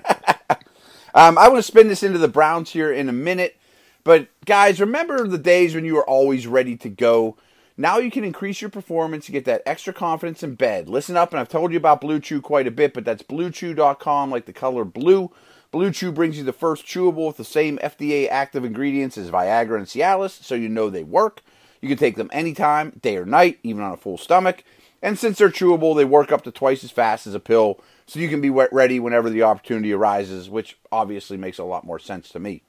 Um, 1.14 1.36
I 1.36 1.48
want 1.48 1.58
to 1.58 1.62
spin 1.62 1.88
this 1.88 2.02
into 2.02 2.18
the 2.18 2.28
Browns 2.28 2.70
here 2.70 2.92
in 2.92 3.08
a 3.08 3.12
minute. 3.12 3.58
But 4.04 4.28
guys, 4.44 4.80
remember 4.80 5.26
the 5.26 5.38
days 5.38 5.74
when 5.74 5.84
you 5.84 5.94
were 5.94 6.08
always 6.08 6.46
ready 6.46 6.76
to 6.78 6.88
go. 6.88 7.36
Now 7.76 7.98
you 7.98 8.10
can 8.10 8.24
increase 8.24 8.60
your 8.60 8.70
performance 8.70 9.26
to 9.26 9.32
get 9.32 9.44
that 9.46 9.62
extra 9.64 9.92
confidence 9.92 10.42
in 10.42 10.56
bed. 10.56 10.88
Listen 10.88 11.16
up, 11.16 11.32
and 11.32 11.40
I've 11.40 11.48
told 11.48 11.72
you 11.72 11.78
about 11.78 12.00
Blue 12.00 12.20
Chew 12.20 12.40
quite 12.42 12.66
a 12.66 12.70
bit, 12.70 12.92
but 12.92 13.04
that's 13.04 13.22
bluechew.com, 13.22 14.30
like 14.30 14.44
the 14.44 14.52
color 14.52 14.84
blue. 14.84 15.30
Blue 15.70 15.90
Chew 15.90 16.12
brings 16.12 16.36
you 16.36 16.44
the 16.44 16.52
first 16.52 16.84
chewable 16.84 17.28
with 17.28 17.38
the 17.38 17.44
same 17.44 17.78
FDA 17.78 18.28
active 18.28 18.64
ingredients 18.64 19.16
as 19.16 19.30
Viagra 19.30 19.78
and 19.78 19.86
Cialis, 19.86 20.42
so 20.42 20.54
you 20.54 20.68
know 20.68 20.90
they 20.90 21.02
work. 21.02 21.40
You 21.80 21.88
can 21.88 21.96
take 21.96 22.16
them 22.16 22.30
anytime, 22.32 22.98
day 23.00 23.16
or 23.16 23.24
night, 23.24 23.58
even 23.62 23.82
on 23.82 23.92
a 23.92 23.96
full 23.96 24.18
stomach. 24.18 24.64
And 25.00 25.18
since 25.18 25.38
they're 25.38 25.50
chewable, 25.50 25.96
they 25.96 26.04
work 26.04 26.30
up 26.30 26.42
to 26.42 26.52
twice 26.52 26.84
as 26.84 26.90
fast 26.90 27.26
as 27.26 27.34
a 27.34 27.40
pill 27.40 27.80
so 28.06 28.20
you 28.20 28.28
can 28.28 28.40
be 28.40 28.50
ready 28.50 29.00
whenever 29.00 29.30
the 29.30 29.42
opportunity 29.42 29.92
arises, 29.92 30.50
which 30.50 30.78
obviously 30.92 31.36
makes 31.36 31.58
a 31.58 31.64
lot 31.64 31.84
more 31.84 31.98
sense 31.98 32.28
to 32.30 32.38
me. 32.38 32.62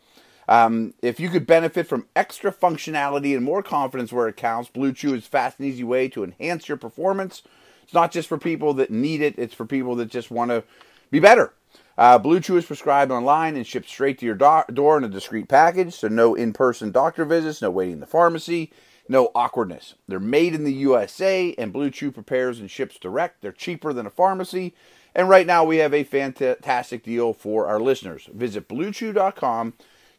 Um, 0.48 0.94
if 1.02 1.20
you 1.20 1.30
could 1.30 1.48
benefit 1.48 1.88
from 1.88 2.08
extra 2.16 2.52
functionality 2.52 3.36
and 3.36 3.46
more 3.46 3.64
confidence 3.64 4.12
where 4.12 4.28
it 4.28 4.38
counts, 4.38 4.70
Blue 4.70 4.94
Chew 4.94 5.14
is 5.14 5.26
fast 5.26 5.60
and 5.60 5.68
easy 5.68 5.84
way 5.84 6.08
to 6.10 6.24
enhance 6.24 6.68
your 6.68 6.78
performance. 6.78 7.44
It's 7.84 7.94
not 7.94 8.12
just 8.12 8.28
for 8.30 8.38
people 8.38 8.74
that 8.76 8.92
need 8.92 9.22
it; 9.22 9.36
it's 9.38 9.54
for 9.54 9.66
people 9.66 9.96
that 9.96 10.10
just 10.10 10.32
want 10.32 10.52
to 10.52 10.64
be 11.12 11.20
better. 11.20 11.54
Uh, 11.98 12.18
Blue 12.18 12.40
Chew 12.40 12.58
is 12.58 12.66
prescribed 12.66 13.12
online 13.12 13.56
and 13.56 13.68
shipped 13.68 13.88
straight 13.88 14.18
to 14.20 14.26
your 14.26 14.36
do- 14.36 14.74
door 14.74 14.98
in 14.98 15.04
a 15.04 15.10
discreet 15.10 15.48
package, 15.48 15.94
so 15.94 16.08
no 16.08 16.34
in-person 16.34 16.92
doctor 16.92 17.24
visits, 17.24 17.62
no 17.62 17.70
waiting 17.70 17.96
in 17.96 18.00
the 18.00 18.08
pharmacy, 18.08 18.72
no 19.08 19.30
awkwardness. 19.36 19.96
They're 20.08 20.20
made 20.20 20.56
in 20.56 20.64
the 20.64 20.74
USA, 20.74 21.54
and 21.58 21.72
Blue 21.72 21.92
Chew 21.92 22.12
prepares 22.12 22.60
and 22.60 22.72
ships 22.72 22.98
direct. 22.98 23.42
They're 23.42 23.52
cheaper 23.52 23.94
than 23.94 24.08
a 24.08 24.12
pharmacy, 24.12 24.74
and 25.14 25.30
right 25.30 25.46
now 25.46 25.64
we 25.64 25.78
have 25.78 25.94
a 25.94 26.04
fantastic 26.04 27.04
deal 27.04 27.34
for 27.34 27.68
our 27.68 27.80
listeners. 27.80 28.28
Visit 28.34 28.68
bluechew.com. 28.68 29.74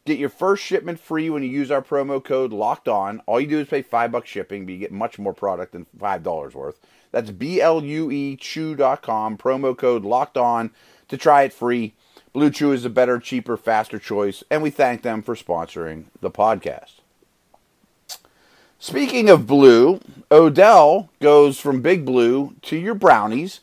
Get 0.05 0.19
your 0.19 0.29
first 0.29 0.63
shipment 0.63 0.99
free 0.99 1.31
when 1.31 1.41
you 1.41 1.49
use 1.49 1.71
our 1.71 1.81
promo 1.81 2.23
code 2.23 2.53
locked 2.53 2.87
on. 2.87 3.21
All 3.25 3.41
you 3.41 3.47
do 3.47 3.59
is 3.59 3.67
pay 3.67 3.81
five 3.81 4.11
bucks 4.11 4.29
shipping, 4.29 4.65
but 4.65 4.73
you 4.73 4.77
get 4.77 4.91
much 4.91 5.17
more 5.17 5.33
product 5.33 5.71
than 5.71 5.87
five 5.99 6.21
dollars 6.21 6.53
worth. 6.53 6.79
That's 7.11 7.31
B 7.31 7.59
L 7.59 7.83
U 7.83 8.11
E 8.11 8.35
chew.com, 8.35 9.37
promo 9.37 9.75
code 9.75 10.03
locked 10.03 10.37
on 10.37 10.69
to 11.07 11.17
try 11.17 11.43
it 11.43 11.53
free. 11.53 11.93
Blue 12.33 12.51
Chew 12.51 12.73
is 12.73 12.85
a 12.85 12.89
better, 12.89 13.17
cheaper, 13.17 13.57
faster 13.57 13.97
choice, 13.97 14.43
and 14.51 14.61
we 14.61 14.69
thank 14.69 15.01
them 15.01 15.23
for 15.23 15.35
sponsoring 15.35 16.05
the 16.21 16.29
podcast. 16.29 16.95
Speaking 18.77 19.29
of 19.29 19.47
blue, 19.47 20.01
Odell 20.29 21.09
goes 21.19 21.59
from 21.59 21.81
Big 21.81 22.05
Blue 22.05 22.53
to 22.63 22.75
your 22.75 22.93
brownies, 22.93 23.61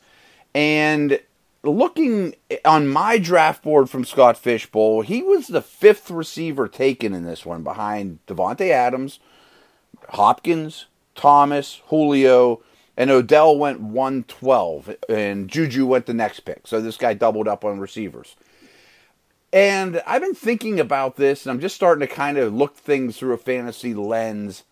and 0.55 1.21
looking 1.63 2.35
on 2.65 2.89
my 2.89 3.19
draft 3.19 3.63
board 3.63 3.89
from 3.89 4.05
Scott 4.05 4.37
Fish 4.37 4.67
Bowl, 4.67 5.03
he 5.03 5.23
was 5.23 5.47
the 5.47 5.63
fifth 5.63 6.11
receiver 6.11 6.69
taken 6.69 7.15
in 7.15 7.25
this 7.25 7.47
one 7.47 7.63
behind 7.63 8.19
Davante 8.27 8.71
Adams, 8.71 9.21
Hopkins, 10.11 10.87
Thomas, 11.15 11.81
Julio, 11.87 12.63
and 12.97 13.11
Odell 13.11 13.57
went 13.57 13.81
112, 13.81 14.97
and 15.09 15.49
Juju 15.49 15.87
went 15.87 16.07
the 16.07 16.15
next 16.15 16.41
pick. 16.41 16.67
So 16.67 16.81
this 16.81 16.97
guy 16.97 17.15
doubled 17.15 17.49
up 17.49 17.65
on 17.65 17.81
receivers. 17.81 18.37
And 19.53 20.03
I've 20.07 20.23
been 20.23 20.35
thinking 20.35 20.81
about 20.81 21.17
this, 21.17 21.45
and 21.45 21.51
I'm 21.51 21.61
just 21.61 21.77
starting 21.77 22.07
to 22.07 22.13
kind 22.13 22.39
of 22.39 22.55
look 22.55 22.77
things 22.77 23.19
through 23.19 23.35
a 23.35 23.39
fantasy 23.39 23.95
lens. 23.95 24.65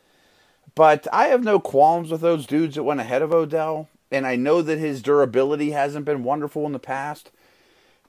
But 0.74 1.06
I 1.12 1.26
have 1.28 1.44
no 1.44 1.60
qualms 1.60 2.10
with 2.10 2.20
those 2.20 2.46
dudes 2.46 2.76
that 2.76 2.84
went 2.84 3.00
ahead 3.00 3.22
of 3.22 3.32
Odell 3.32 3.88
and 4.10 4.26
I 4.26 4.36
know 4.36 4.62
that 4.62 4.78
his 4.78 5.02
durability 5.02 5.70
hasn't 5.70 6.04
been 6.04 6.24
wonderful 6.24 6.66
in 6.66 6.72
the 6.72 6.78
past. 6.78 7.30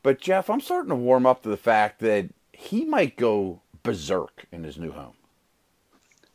But 0.03 0.19
Jeff, 0.19 0.49
I'm 0.49 0.61
starting 0.61 0.89
to 0.89 0.95
warm 0.95 1.25
up 1.25 1.43
to 1.43 1.49
the 1.49 1.57
fact 1.57 1.99
that 1.99 2.29
he 2.53 2.85
might 2.85 3.17
go 3.17 3.61
berserk 3.83 4.45
in 4.51 4.63
his 4.63 4.77
new 4.77 4.91
home. 4.91 5.13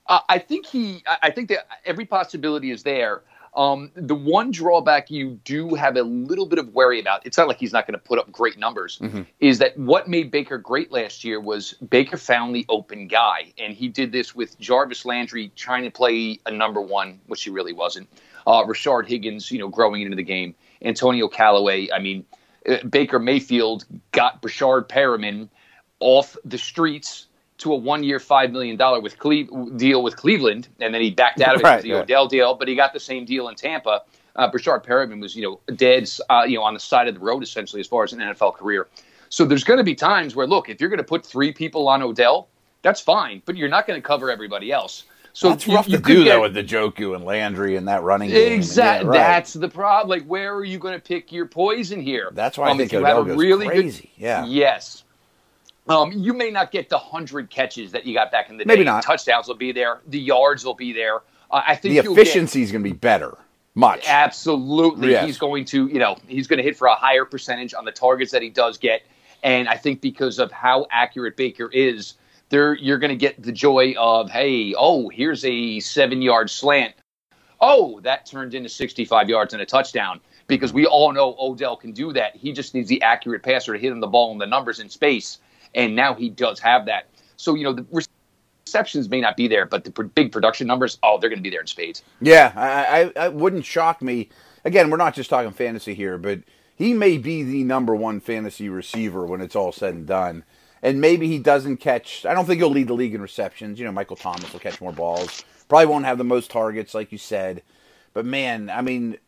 Uh, 0.07 0.21
I 0.29 0.39
think 0.39 0.67
he. 0.67 1.03
I 1.23 1.31
think 1.31 1.49
that 1.49 1.67
every 1.85 2.05
possibility 2.05 2.71
is 2.71 2.85
there. 2.85 3.23
Um, 3.57 3.91
the 3.95 4.15
one 4.15 4.51
drawback 4.51 5.11
you 5.11 5.41
do 5.45 5.75
have 5.75 5.97
a 5.97 6.03
little 6.03 6.45
bit 6.45 6.59
of 6.59 6.75
worry 6.75 7.01
about, 7.01 7.25
it's 7.25 7.39
not 7.39 7.49
like 7.49 7.59
he's 7.59 7.73
not 7.73 7.87
going 7.87 7.99
to 7.99 8.05
put 8.05 8.19
up 8.19 8.31
great 8.31 8.59
numbers, 8.59 8.99
mm-hmm. 8.99 9.23
is 9.41 9.59
that 9.61 9.79
what 9.79 10.09
made 10.09 10.31
Baker 10.31 10.59
great 10.59 10.93
last 10.93 11.25
year 11.25 11.41
was 11.41 11.73
Baker 11.89 12.19
found 12.19 12.55
the 12.55 12.67
open 12.69 13.09
guy. 13.09 13.55
And 13.57 13.73
he 13.73 13.89
did 13.89 14.13
this 14.13 14.35
with 14.35 14.59
Jarvis 14.61 15.07
Landry 15.07 15.51
trying 15.57 15.85
to 15.85 15.91
play 15.91 16.39
a 16.45 16.51
number 16.51 16.83
one, 16.83 17.19
which 17.29 17.45
he 17.45 17.51
really 17.51 17.73
wasn't 17.73 18.11
uh, 18.47 18.65
Rashard 18.65 19.07
Higgins, 19.07 19.51
you 19.51 19.59
know, 19.59 19.69
growing 19.69 20.03
into 20.03 20.17
the 20.17 20.23
game, 20.23 20.55
Antonio 20.83 21.29
Callaway. 21.29 21.89
I 21.93 21.99
mean, 21.99 22.25
uh, 22.69 22.79
Baker 22.89 23.19
Mayfield 23.19 23.85
got 24.13 24.43
Breshad 24.43 24.89
Perriman 24.89 25.49
off 26.01 26.37
the 26.45 26.59
streets 26.59 27.27
to 27.59 27.73
a 27.73 27.77
one-year, 27.77 28.21
five 28.21 28.53
million 28.53 28.77
dollar 28.77 29.01
with 29.01 29.19
Cle- 29.19 29.71
deal 29.77 30.03
with 30.03 30.17
Cleveland, 30.17 30.69
and 30.81 30.95
then 30.95 31.01
he 31.01 31.11
backed 31.11 31.41
out 31.41 31.55
of 31.55 31.63
it 31.63 31.65
right, 31.65 31.83
the 31.83 31.89
yeah. 31.89 32.01
Odell 32.01 32.29
deal. 32.29 32.55
But 32.55 32.69
he 32.69 32.75
got 32.75 32.93
the 32.93 33.01
same 33.01 33.25
deal 33.25 33.49
in 33.49 33.55
Tampa. 33.55 34.03
Uh, 34.35 34.51
Breshad 34.51 34.85
Perriman 34.85 35.21
was, 35.21 35.35
you 35.35 35.43
know, 35.43 35.75
dead, 35.75 36.09
uh, 36.29 36.45
you 36.47 36.57
know, 36.57 36.63
on 36.63 36.75
the 36.75 36.81
side 36.81 37.09
of 37.09 37.15
the 37.15 37.21
road 37.21 37.43
essentially 37.43 37.81
as 37.81 37.87
far 37.87 38.05
as 38.05 38.13
an 38.13 38.19
NFL 38.21 38.55
career. 38.55 38.87
So 39.31 39.45
there's 39.45 39.65
going 39.65 39.79
to 39.79 39.85
be 39.85 39.95
times 39.95 40.37
where, 40.37 40.47
look, 40.47 40.69
if 40.69 40.81
you're 40.81 40.91
going 40.91 40.99
to 40.99 41.05
put 41.05 41.25
three 41.25 41.53
people 41.53 41.89
on 41.89 42.03
Odell, 42.03 42.49
that's 42.83 43.01
fine, 43.01 43.43
but 43.47 43.57
you're 43.57 43.69
not 43.69 43.87
going 43.87 44.01
to 44.01 44.07
cover 44.07 44.31
everybody 44.31 44.71
else. 44.71 45.05
So 45.37 45.51
that's 45.51 45.69
rough 45.69 45.87
you, 45.87 45.99
to 45.99 46.03
do 46.03 46.25
get, 46.25 46.31
though 46.31 46.41
with 46.41 46.55
the 46.55 46.65
Njoku 46.65 47.15
and 47.15 47.23
Landry 47.23 47.77
and 47.77 47.89
that 47.89 48.03
running 48.03 48.31
game. 48.31 48.55
Exactly. 48.55 49.15
Yeah, 49.15 49.21
right. 49.21 49.29
That's 49.35 49.53
the 49.53 49.69
problem. 49.69 50.09
Like, 50.09 50.27
where 50.27 50.55
are 50.55 50.65
you 50.65 50.79
going 50.79 50.95
to 50.95 50.99
pick 50.99 51.31
your 51.31 51.45
poison 51.45 52.01
here? 52.01 52.31
That's 52.33 52.57
why 52.57 52.71
um, 52.71 52.77
I 52.77 52.79
think 52.79 52.95
Odell 52.95 53.23
goes 53.23 53.37
really 53.37 53.67
crazy. 53.67 54.11
Good, 54.17 54.23
yeah. 54.23 54.47
Yes. 54.47 55.05
Um, 55.91 56.11
you 56.13 56.33
may 56.33 56.51
not 56.51 56.73
get 56.73 56.89
the 56.89 56.97
hundred 56.97 57.51
catches 57.51 57.93
that 57.93 58.07
you 58.07 58.15
got 58.15 58.31
back 58.31 58.49
in 58.49 58.57
the 58.57 58.65
Maybe 58.65 58.79
day. 58.79 58.85
Not. 58.87 59.05
Touchdowns 59.05 59.47
will 59.47 59.57
be 59.57 59.73
there. 59.73 60.01
The 60.07 60.19
yards 60.19 60.65
will 60.65 60.73
be 60.73 60.95
there. 60.95 61.17
Uh, 61.51 61.61
I 61.67 61.77
think 61.77 62.03
the 62.03 62.11
efficiency 62.11 62.63
is 62.63 62.73
going 62.73 62.83
to 62.83 62.89
be 62.89 62.97
better. 62.97 63.37
Much. 63.75 64.07
Absolutely. 64.09 65.11
Yes. 65.11 65.27
He's 65.27 65.37
going 65.37 65.67
to, 65.67 65.87
you 65.87 65.99
know, 65.99 66.17
he's 66.27 66.47
going 66.47 66.57
to 66.57 66.63
hit 66.63 66.79
for 66.79 66.87
a 66.87 66.95
higher 66.95 67.27
percentage 67.27 67.75
on 67.75 67.85
the 67.85 67.93
targets 67.93 68.33
that 68.33 68.41
he 68.41 68.49
does 68.49 68.79
get. 68.79 69.03
And 69.43 69.69
I 69.69 69.77
think 69.77 70.01
because 70.01 70.39
of 70.39 70.51
how 70.51 70.87
accurate 70.91 71.37
Baker 71.37 71.71
is, 71.71 72.15
there 72.49 72.75
you're 72.75 72.99
going 72.99 73.11
to 73.11 73.17
get 73.17 73.43
the 73.43 73.53
joy 73.53 73.95
of 73.99 74.31
hey 74.31 74.75
oh 74.77 75.09
here's 75.09 75.45
a 75.45 75.81
seven 75.81 76.23
yard 76.23 76.51
slant. 76.51 76.95
Oh 77.61 78.01
that 78.01 78.27
turned 78.27 78.55
into 78.55 78.69
65 78.69 79.29
yards 79.29 79.53
and 79.53 79.63
a 79.63 79.67
touchdown. 79.67 80.21
Because 80.49 80.73
we 80.73 80.87
all 80.87 81.13
know 81.13 81.35
odell 81.41 81.77
can 81.77 81.91
do 81.91 82.13
that. 82.13 82.37
He 82.37 82.53
just 82.53 82.73
needs 82.73 82.89
the 82.89 83.03
accurate 83.03 83.43
passer 83.43 83.73
to 83.73 83.79
hit 83.79 83.91
him 83.91 83.99
the 83.99 84.07
ball 84.07 84.31
and 84.31 84.41
the 84.41 84.47
numbers 84.47 84.79
in 84.79 84.89
space. 84.89 85.39
And 85.75 85.97
now 85.97 86.15
he 86.15 86.29
does 86.29 86.61
have 86.61 86.87
that. 86.87 87.09
So 87.37 87.55
you 87.55 87.65
know 87.65 87.73
the 87.73 88.07
receptions 88.67 89.09
may 89.09 89.21
not 89.21 89.37
be 89.37 89.49
there 89.49 89.67
but 89.67 89.85
the 89.85 89.91
big 89.91 90.33
production 90.33 90.67
numbers 90.67 90.99
oh 91.03 91.19
they're 91.19 91.31
going 91.31 91.39
to 91.39 91.43
be 91.43 91.51
there 91.51 91.61
in 91.61 91.67
spades. 91.67 92.03
Yeah 92.21 92.53
I, 92.55 93.13
I, 93.17 93.27
I 93.27 93.29
wouldn't 93.29 93.65
shock 93.65 94.03
me. 94.03 94.29
Again 94.65 94.91
we're 94.91 94.97
not 94.97 95.15
just 95.15 95.31
talking 95.31 95.53
fantasy 95.53 95.95
here 95.95 96.19
but 96.19 96.41
he 96.77 96.93
may 96.93 97.17
be 97.17 97.43
the 97.43 97.65
number 97.65 97.97
one 97.97 98.21
fantasy 98.21 98.69
receiver 98.69 99.25
when 99.25 99.41
it's 99.41 99.57
all 99.57 99.73
said 99.73 99.95
and 99.95 100.07
done 100.07 100.45
and 100.83 101.01
maybe 101.01 101.29
he 101.29 101.39
doesn't 101.39 101.79
catch. 101.79 102.25
I 102.27 102.35
don't 102.35 102.47
think 102.47 102.59
he'll 102.59 102.71
lead 102.71 102.89
the 102.89 102.95
league 102.95 103.15
in 103.15 103.23
receptions. 103.23 103.79
You 103.79 103.85
know, 103.85 103.93
Michael 103.93 104.17
Thomas 104.17 104.53
will 104.53 104.61
catch 104.61 104.81
more 104.81 104.93
balls. 104.93 105.45
Probably 105.69 105.87
won't 105.87 106.05
have 106.05 106.19
the 106.19 106.25
most 106.25 106.51
targets, 106.51 106.95
like 106.95 107.13
you 107.13 107.19
said. 107.19 107.63
But 108.13 108.25
man, 108.25 108.71
I 108.71 108.83
mean, 108.83 109.19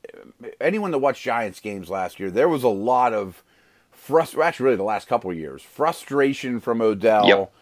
anyone 0.60 0.92
that 0.92 0.98
watched 0.98 1.22
Giants 1.22 1.60
games 1.60 1.90
last 1.90 2.18
year, 2.20 2.30
there 2.30 2.48
was 2.48 2.62
a 2.62 2.68
lot 2.68 3.12
of 3.12 3.42
frustration. 3.90 4.42
Actually, 4.42 4.64
really, 4.64 4.76
the 4.76 4.82
last 4.82 5.08
couple 5.08 5.30
of 5.30 5.36
years, 5.36 5.62
frustration 5.62 6.60
from 6.60 6.80
Odell. 6.80 7.28
Yep. 7.28 7.52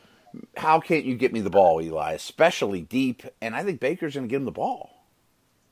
How 0.58 0.80
can't 0.80 1.04
you 1.04 1.16
get 1.16 1.32
me 1.32 1.40
the 1.40 1.50
ball, 1.50 1.80
Eli? 1.80 2.12
Especially 2.12 2.82
deep, 2.82 3.22
and 3.40 3.56
I 3.56 3.64
think 3.64 3.80
Baker's 3.80 4.14
going 4.14 4.28
to 4.28 4.30
get 4.30 4.36
him 4.36 4.44
the 4.44 4.52
ball. 4.52 4.90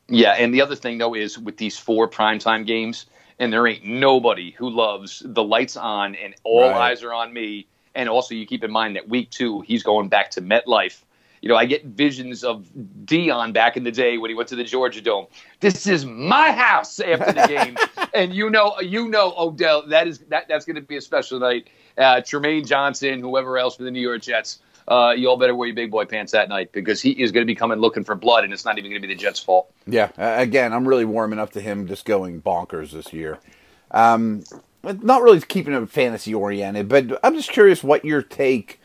Yeah, 0.08 0.32
and 0.32 0.52
the 0.52 0.62
other 0.62 0.76
thing 0.76 0.98
though 0.98 1.14
is 1.14 1.38
with 1.38 1.56
these 1.56 1.78
four 1.78 2.08
primetime 2.08 2.66
games, 2.66 3.06
and 3.38 3.52
there 3.52 3.66
ain't 3.66 3.84
nobody 3.84 4.52
who 4.52 4.70
loves 4.70 5.22
the 5.24 5.42
lights 5.42 5.76
on 5.76 6.14
and 6.14 6.34
all 6.44 6.68
right. 6.68 6.90
eyes 6.90 7.02
are 7.02 7.12
on 7.12 7.32
me 7.32 7.66
and 7.94 8.08
also, 8.08 8.34
you 8.34 8.46
keep 8.46 8.64
in 8.64 8.70
mind 8.70 8.96
that 8.96 9.08
week 9.08 9.30
two, 9.30 9.60
he's 9.60 9.82
going 9.82 10.08
back 10.08 10.30
to 10.32 10.42
MetLife. 10.42 11.00
You 11.40 11.48
know, 11.48 11.56
I 11.56 11.66
get 11.66 11.84
visions 11.84 12.42
of 12.42 12.66
Deion 13.04 13.52
back 13.52 13.76
in 13.76 13.84
the 13.84 13.92
day 13.92 14.16
when 14.16 14.30
he 14.30 14.34
went 14.34 14.48
to 14.48 14.56
the 14.56 14.64
Georgia 14.64 15.02
Dome. 15.02 15.26
This 15.60 15.86
is 15.86 16.06
my 16.06 16.52
house 16.52 16.98
after 17.00 17.32
the 17.32 17.46
game, 17.46 17.76
and 18.14 18.34
you 18.34 18.48
know, 18.48 18.80
you 18.80 19.08
know, 19.08 19.34
Odell, 19.36 19.86
that 19.88 20.08
is 20.08 20.20
that 20.30 20.48
that's 20.48 20.64
going 20.64 20.76
to 20.76 20.82
be 20.82 20.96
a 20.96 21.02
special 21.02 21.38
night. 21.38 21.68
Uh, 21.98 22.16
Trumaine 22.22 22.66
Johnson, 22.66 23.20
whoever 23.20 23.58
else 23.58 23.76
for 23.76 23.82
the 23.82 23.90
New 23.90 24.00
York 24.00 24.22
Jets, 24.22 24.60
uh, 24.88 25.12
you 25.16 25.28
all 25.28 25.36
better 25.36 25.54
wear 25.54 25.68
your 25.68 25.76
big 25.76 25.90
boy 25.90 26.06
pants 26.06 26.32
that 26.32 26.48
night 26.48 26.72
because 26.72 27.00
he 27.00 27.10
is 27.10 27.30
going 27.30 27.42
to 27.42 27.46
be 27.46 27.54
coming 27.54 27.78
looking 27.78 28.04
for 28.04 28.14
blood, 28.14 28.44
and 28.44 28.52
it's 28.52 28.64
not 28.64 28.78
even 28.78 28.90
going 28.90 29.02
to 29.02 29.06
be 29.06 29.14
the 29.14 29.20
Jets' 29.20 29.38
fault. 29.38 29.70
Yeah, 29.86 30.10
uh, 30.16 30.36
again, 30.38 30.72
I'm 30.72 30.88
really 30.88 31.04
warming 31.04 31.38
up 31.38 31.52
to 31.52 31.60
him 31.60 31.86
just 31.86 32.06
going 32.06 32.40
bonkers 32.40 32.92
this 32.92 33.12
year. 33.12 33.38
Um, 33.90 34.44
not 35.02 35.22
really 35.22 35.40
keeping 35.40 35.74
it 35.74 35.88
fantasy 35.88 36.34
oriented, 36.34 36.88
but 36.88 37.18
I'm 37.22 37.34
just 37.34 37.50
curious 37.50 37.82
what 37.82 38.04
your 38.04 38.22
take 38.22 38.80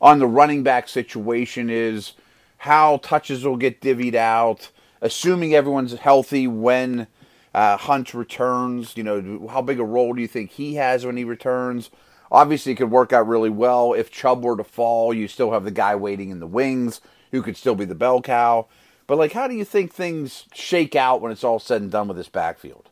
on 0.00 0.18
the 0.18 0.26
running 0.26 0.62
back 0.62 0.88
situation 0.88 1.70
is, 1.70 2.14
how 2.58 2.98
touches 2.98 3.44
will 3.44 3.56
get 3.56 3.80
divvied 3.80 4.14
out, 4.14 4.70
assuming 5.00 5.54
everyone's 5.54 5.94
healthy 5.94 6.46
when 6.46 7.06
uh, 7.54 7.76
Hunt 7.76 8.14
returns. 8.14 8.96
You 8.96 9.04
know, 9.04 9.48
how 9.50 9.62
big 9.62 9.78
a 9.78 9.84
role 9.84 10.12
do 10.12 10.22
you 10.22 10.28
think 10.28 10.50
he 10.50 10.74
has 10.74 11.04
when 11.06 11.16
he 11.16 11.24
returns? 11.24 11.90
Obviously, 12.30 12.72
it 12.72 12.76
could 12.76 12.90
work 12.90 13.12
out 13.12 13.28
really 13.28 13.50
well. 13.50 13.92
If 13.92 14.10
Chubb 14.10 14.42
were 14.44 14.56
to 14.56 14.64
fall, 14.64 15.12
you 15.12 15.28
still 15.28 15.52
have 15.52 15.64
the 15.64 15.70
guy 15.70 15.94
waiting 15.94 16.30
in 16.30 16.40
the 16.40 16.46
wings 16.46 17.00
who 17.30 17.42
could 17.42 17.56
still 17.56 17.74
be 17.74 17.84
the 17.84 17.94
bell 17.94 18.22
cow. 18.22 18.68
But, 19.06 19.18
like, 19.18 19.32
how 19.32 19.48
do 19.48 19.54
you 19.54 19.64
think 19.64 19.92
things 19.92 20.46
shake 20.54 20.96
out 20.96 21.20
when 21.20 21.30
it's 21.30 21.44
all 21.44 21.58
said 21.58 21.82
and 21.82 21.90
done 21.90 22.08
with 22.08 22.16
this 22.16 22.28
backfield? 22.28 22.88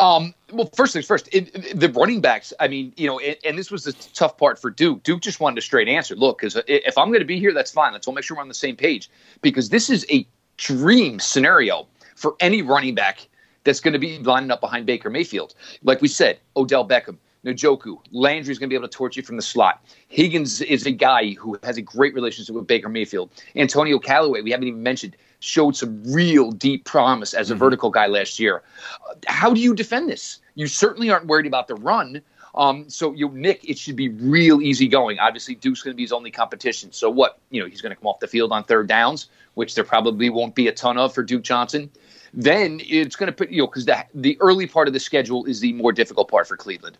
Um, 0.00 0.34
well, 0.50 0.70
first 0.74 0.94
things 0.94 1.06
first, 1.06 1.28
it, 1.30 1.54
it, 1.54 1.78
the 1.78 1.90
running 1.90 2.22
backs. 2.22 2.54
I 2.58 2.68
mean, 2.68 2.92
you 2.96 3.06
know, 3.06 3.18
it, 3.18 3.38
and 3.44 3.58
this 3.58 3.70
was 3.70 3.84
the 3.84 3.92
tough 4.14 4.38
part 4.38 4.58
for 4.58 4.70
Duke. 4.70 5.02
Duke 5.02 5.20
just 5.20 5.40
wanted 5.40 5.58
a 5.58 5.60
straight 5.60 5.88
answer. 5.88 6.16
Look, 6.16 6.38
because 6.38 6.58
if 6.66 6.96
I'm 6.96 7.08
going 7.08 7.20
to 7.20 7.26
be 7.26 7.38
here, 7.38 7.52
that's 7.52 7.70
fine. 7.70 7.92
Let's 7.92 8.08
all 8.08 8.14
make 8.14 8.24
sure 8.24 8.38
we're 8.38 8.42
on 8.42 8.48
the 8.48 8.54
same 8.54 8.76
page 8.76 9.10
because 9.42 9.68
this 9.68 9.90
is 9.90 10.06
a 10.10 10.26
dream 10.56 11.20
scenario 11.20 11.86
for 12.16 12.34
any 12.40 12.62
running 12.62 12.94
back 12.94 13.28
that's 13.64 13.80
going 13.80 13.92
to 13.92 13.98
be 13.98 14.18
lining 14.20 14.50
up 14.50 14.62
behind 14.62 14.86
Baker 14.86 15.10
Mayfield. 15.10 15.54
Like 15.82 16.00
we 16.00 16.08
said, 16.08 16.38
Odell 16.56 16.88
Beckham, 16.88 17.18
Njoku, 17.44 17.98
Landry's 18.10 18.58
going 18.58 18.68
to 18.68 18.72
be 18.72 18.76
able 18.76 18.88
to 18.88 18.96
torch 18.96 19.16
you 19.16 19.22
from 19.22 19.36
the 19.36 19.42
slot. 19.42 19.84
Higgins 20.08 20.62
is 20.62 20.86
a 20.86 20.92
guy 20.92 21.34
who 21.34 21.58
has 21.62 21.76
a 21.76 21.82
great 21.82 22.14
relationship 22.14 22.54
with 22.54 22.66
Baker 22.66 22.88
Mayfield. 22.88 23.30
Antonio 23.54 23.98
Callaway, 23.98 24.40
we 24.40 24.50
haven't 24.50 24.68
even 24.68 24.82
mentioned, 24.82 25.16
showed 25.40 25.76
some 25.76 26.02
real 26.04 26.52
deep 26.52 26.84
promise 26.84 27.34
as 27.34 27.50
a 27.50 27.54
mm-hmm. 27.54 27.60
vertical 27.60 27.90
guy 27.90 28.06
last 28.06 28.38
year. 28.38 28.62
How 29.26 29.52
do 29.52 29.60
you 29.60 29.74
defend 29.74 30.08
this? 30.08 30.38
You 30.54 30.66
certainly 30.66 31.10
aren't 31.10 31.26
worried 31.26 31.46
about 31.46 31.66
the 31.66 31.74
run. 31.74 32.22
Um, 32.54 32.88
so 32.90 33.12
you 33.12 33.28
Nick, 33.30 33.68
it 33.68 33.78
should 33.78 33.96
be 33.96 34.08
real 34.08 34.60
easy 34.60 34.88
going. 34.88 35.18
Obviously, 35.18 35.54
Duke's 35.54 35.82
going 35.82 35.92
to 35.92 35.96
be 35.96 36.02
his 36.02 36.12
only 36.12 36.30
competition. 36.30 36.92
So 36.92 37.08
what? 37.08 37.38
You 37.50 37.62
know, 37.62 37.68
he's 37.68 37.80
going 37.80 37.90
to 37.90 37.96
come 37.96 38.08
off 38.08 38.20
the 38.20 38.26
field 38.26 38.52
on 38.52 38.64
third 38.64 38.88
downs, 38.88 39.28
which 39.54 39.74
there 39.74 39.84
probably 39.84 40.30
won't 40.30 40.54
be 40.54 40.68
a 40.68 40.72
ton 40.72 40.98
of 40.98 41.14
for 41.14 41.22
Duke 41.22 41.42
Johnson. 41.42 41.90
Then 42.32 42.80
it's 42.84 43.16
going 43.16 43.26
to 43.28 43.32
put 43.32 43.50
you 43.50 43.62
know 43.62 43.66
because 43.66 43.86
the 43.86 44.04
the 44.14 44.36
early 44.40 44.66
part 44.66 44.88
of 44.88 44.94
the 44.94 45.00
schedule 45.00 45.44
is 45.46 45.60
the 45.60 45.72
more 45.72 45.92
difficult 45.92 46.28
part 46.28 46.46
for 46.46 46.56
Cleveland. 46.56 46.98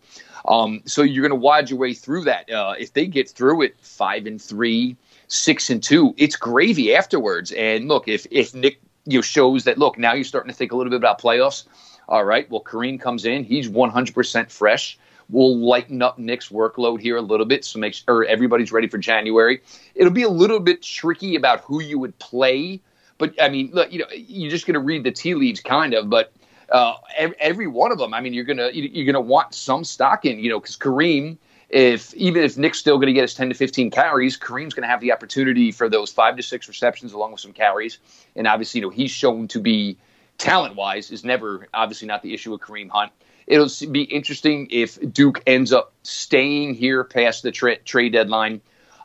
Um, 0.49 0.83
so 0.87 1.03
you're 1.03 1.23
going 1.23 1.39
to 1.39 1.45
wad 1.45 1.71
your 1.71 1.79
way 1.79 1.95
through 1.95 2.25
that. 2.25 2.51
Uh, 2.51 2.75
if 2.79 2.93
they 2.93 3.07
get 3.07 3.29
through 3.29 3.63
it 3.63 3.77
five 3.81 4.27
and 4.27 4.41
three, 4.41 4.97
six 5.31 5.71
and 5.71 5.83
two, 5.83 6.13
it's 6.19 6.37
gravy 6.37 6.95
afterwards. 6.95 7.53
And 7.53 7.89
look, 7.89 8.09
if 8.09 8.27
if 8.31 8.55
Nick 8.55 8.81
you 9.07 9.19
know, 9.19 9.23
shows 9.23 9.65
that 9.65 9.79
look 9.79 9.97
now 9.97 10.13
you're 10.13 10.25
starting 10.25 10.51
to 10.51 10.57
think 10.57 10.73
a 10.73 10.77
little 10.77 10.91
bit 10.91 10.97
about 10.99 11.21
playoffs. 11.21 11.65
All 12.09 12.25
right, 12.25 12.51
well 12.51 12.63
Kareem 12.63 13.01
comes 13.01 13.25
in, 13.25 13.45
he's 13.45 13.71
100% 13.71 14.51
fresh. 14.51 14.99
We'll 15.29 15.57
lighten 15.57 16.03
up 16.03 16.19
Nick's 16.19 16.49
workload 16.49 17.01
here 17.01 17.17
a 17.17 17.23
little 17.23 17.47
bit, 17.47 17.65
so 17.65 17.79
make 17.79 17.95
sure 17.95 18.25
everybody's 18.25 18.73
ready 18.73 18.89
for 18.89 18.99
January. 18.99 19.63
It'll 19.95 20.13
be 20.13 20.25
a 20.25 20.29
little 20.29 20.59
bit 20.59 20.83
tricky 20.83 21.37
about 21.37 21.61
who 21.61 21.81
you 21.81 22.01
would 22.01 22.19
play, 22.19 22.81
but 23.17 23.41
I 23.41 23.49
mean, 23.49 23.71
look, 23.73 23.93
you 23.93 24.01
know, 24.01 24.07
you're 24.13 24.51
just 24.51 24.67
going 24.67 24.75
to 24.75 24.81
read 24.81 25.05
the 25.05 25.13
tea 25.13 25.35
leaves, 25.35 25.61
kind 25.61 25.95
of, 25.95 26.11
but. 26.11 26.33
Uh, 26.73 26.95
every, 27.17 27.37
every 27.41 27.67
one 27.67 27.91
of 27.91 27.99
them. 27.99 28.15
I 28.15 28.21
mean, 28.21 28.33
you're 28.33 28.45
gonna 28.45 28.71
you're 28.73 29.05
gonna 29.05 29.21
want 29.21 29.57
some 29.57 29.83
stock 29.83 30.25
in, 30.25 30.39
you 30.39 30.49
know, 30.49 30.61
because 30.61 30.77
Kareem, 30.77 31.37
if 31.71 32.13
even 32.15 32.43
if 32.43 32.59
Nick's 32.59 32.79
still 32.79 32.97
going 32.97 33.07
to 33.07 33.13
get 33.13 33.23
his 33.23 33.35
10 33.35 33.51
to 33.51 33.55
15 33.55 33.91
carries, 33.91 34.37
Kareem's 34.37 34.75
going 34.75 34.83
to 34.83 34.89
have 34.89 35.01
the 35.01 35.13
opportunity 35.13 35.71
for 35.71 35.89
those 35.89 36.11
five 36.11 36.37
to 36.37 36.43
six 36.43 36.67
receptions 36.69 37.13
along 37.13 37.33
with 37.33 37.41
some 37.41 37.53
carries. 37.53 37.99
And 38.35 38.47
obviously, 38.47 38.81
you 38.81 38.87
know, 38.87 38.91
he's 38.91 39.13
shown 39.13 39.47
to 39.49 39.61
be 39.61 39.97
talent 40.37 40.75
wise 40.75 41.11
is 41.11 41.25
never 41.25 41.69
obviously 41.73 42.09
not 42.09 42.23
the 42.23 42.35
issue 42.35 42.51
with 42.51 42.61
Kareem 42.61 42.91
Hunt. 42.91 43.13
It'll 43.47 43.71
be 43.91 44.03
interesting 44.03 44.69
if 44.71 44.99
Duke 45.13 45.43
ends 45.47 45.73
up 45.73 45.93
staying 46.03 46.75
here 46.75 47.05
past 47.05 47.43
the 47.43 47.53
tra- 47.53 47.79
trade 47.79 48.13
deadline. 48.13 48.61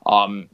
Um, 0.06 0.50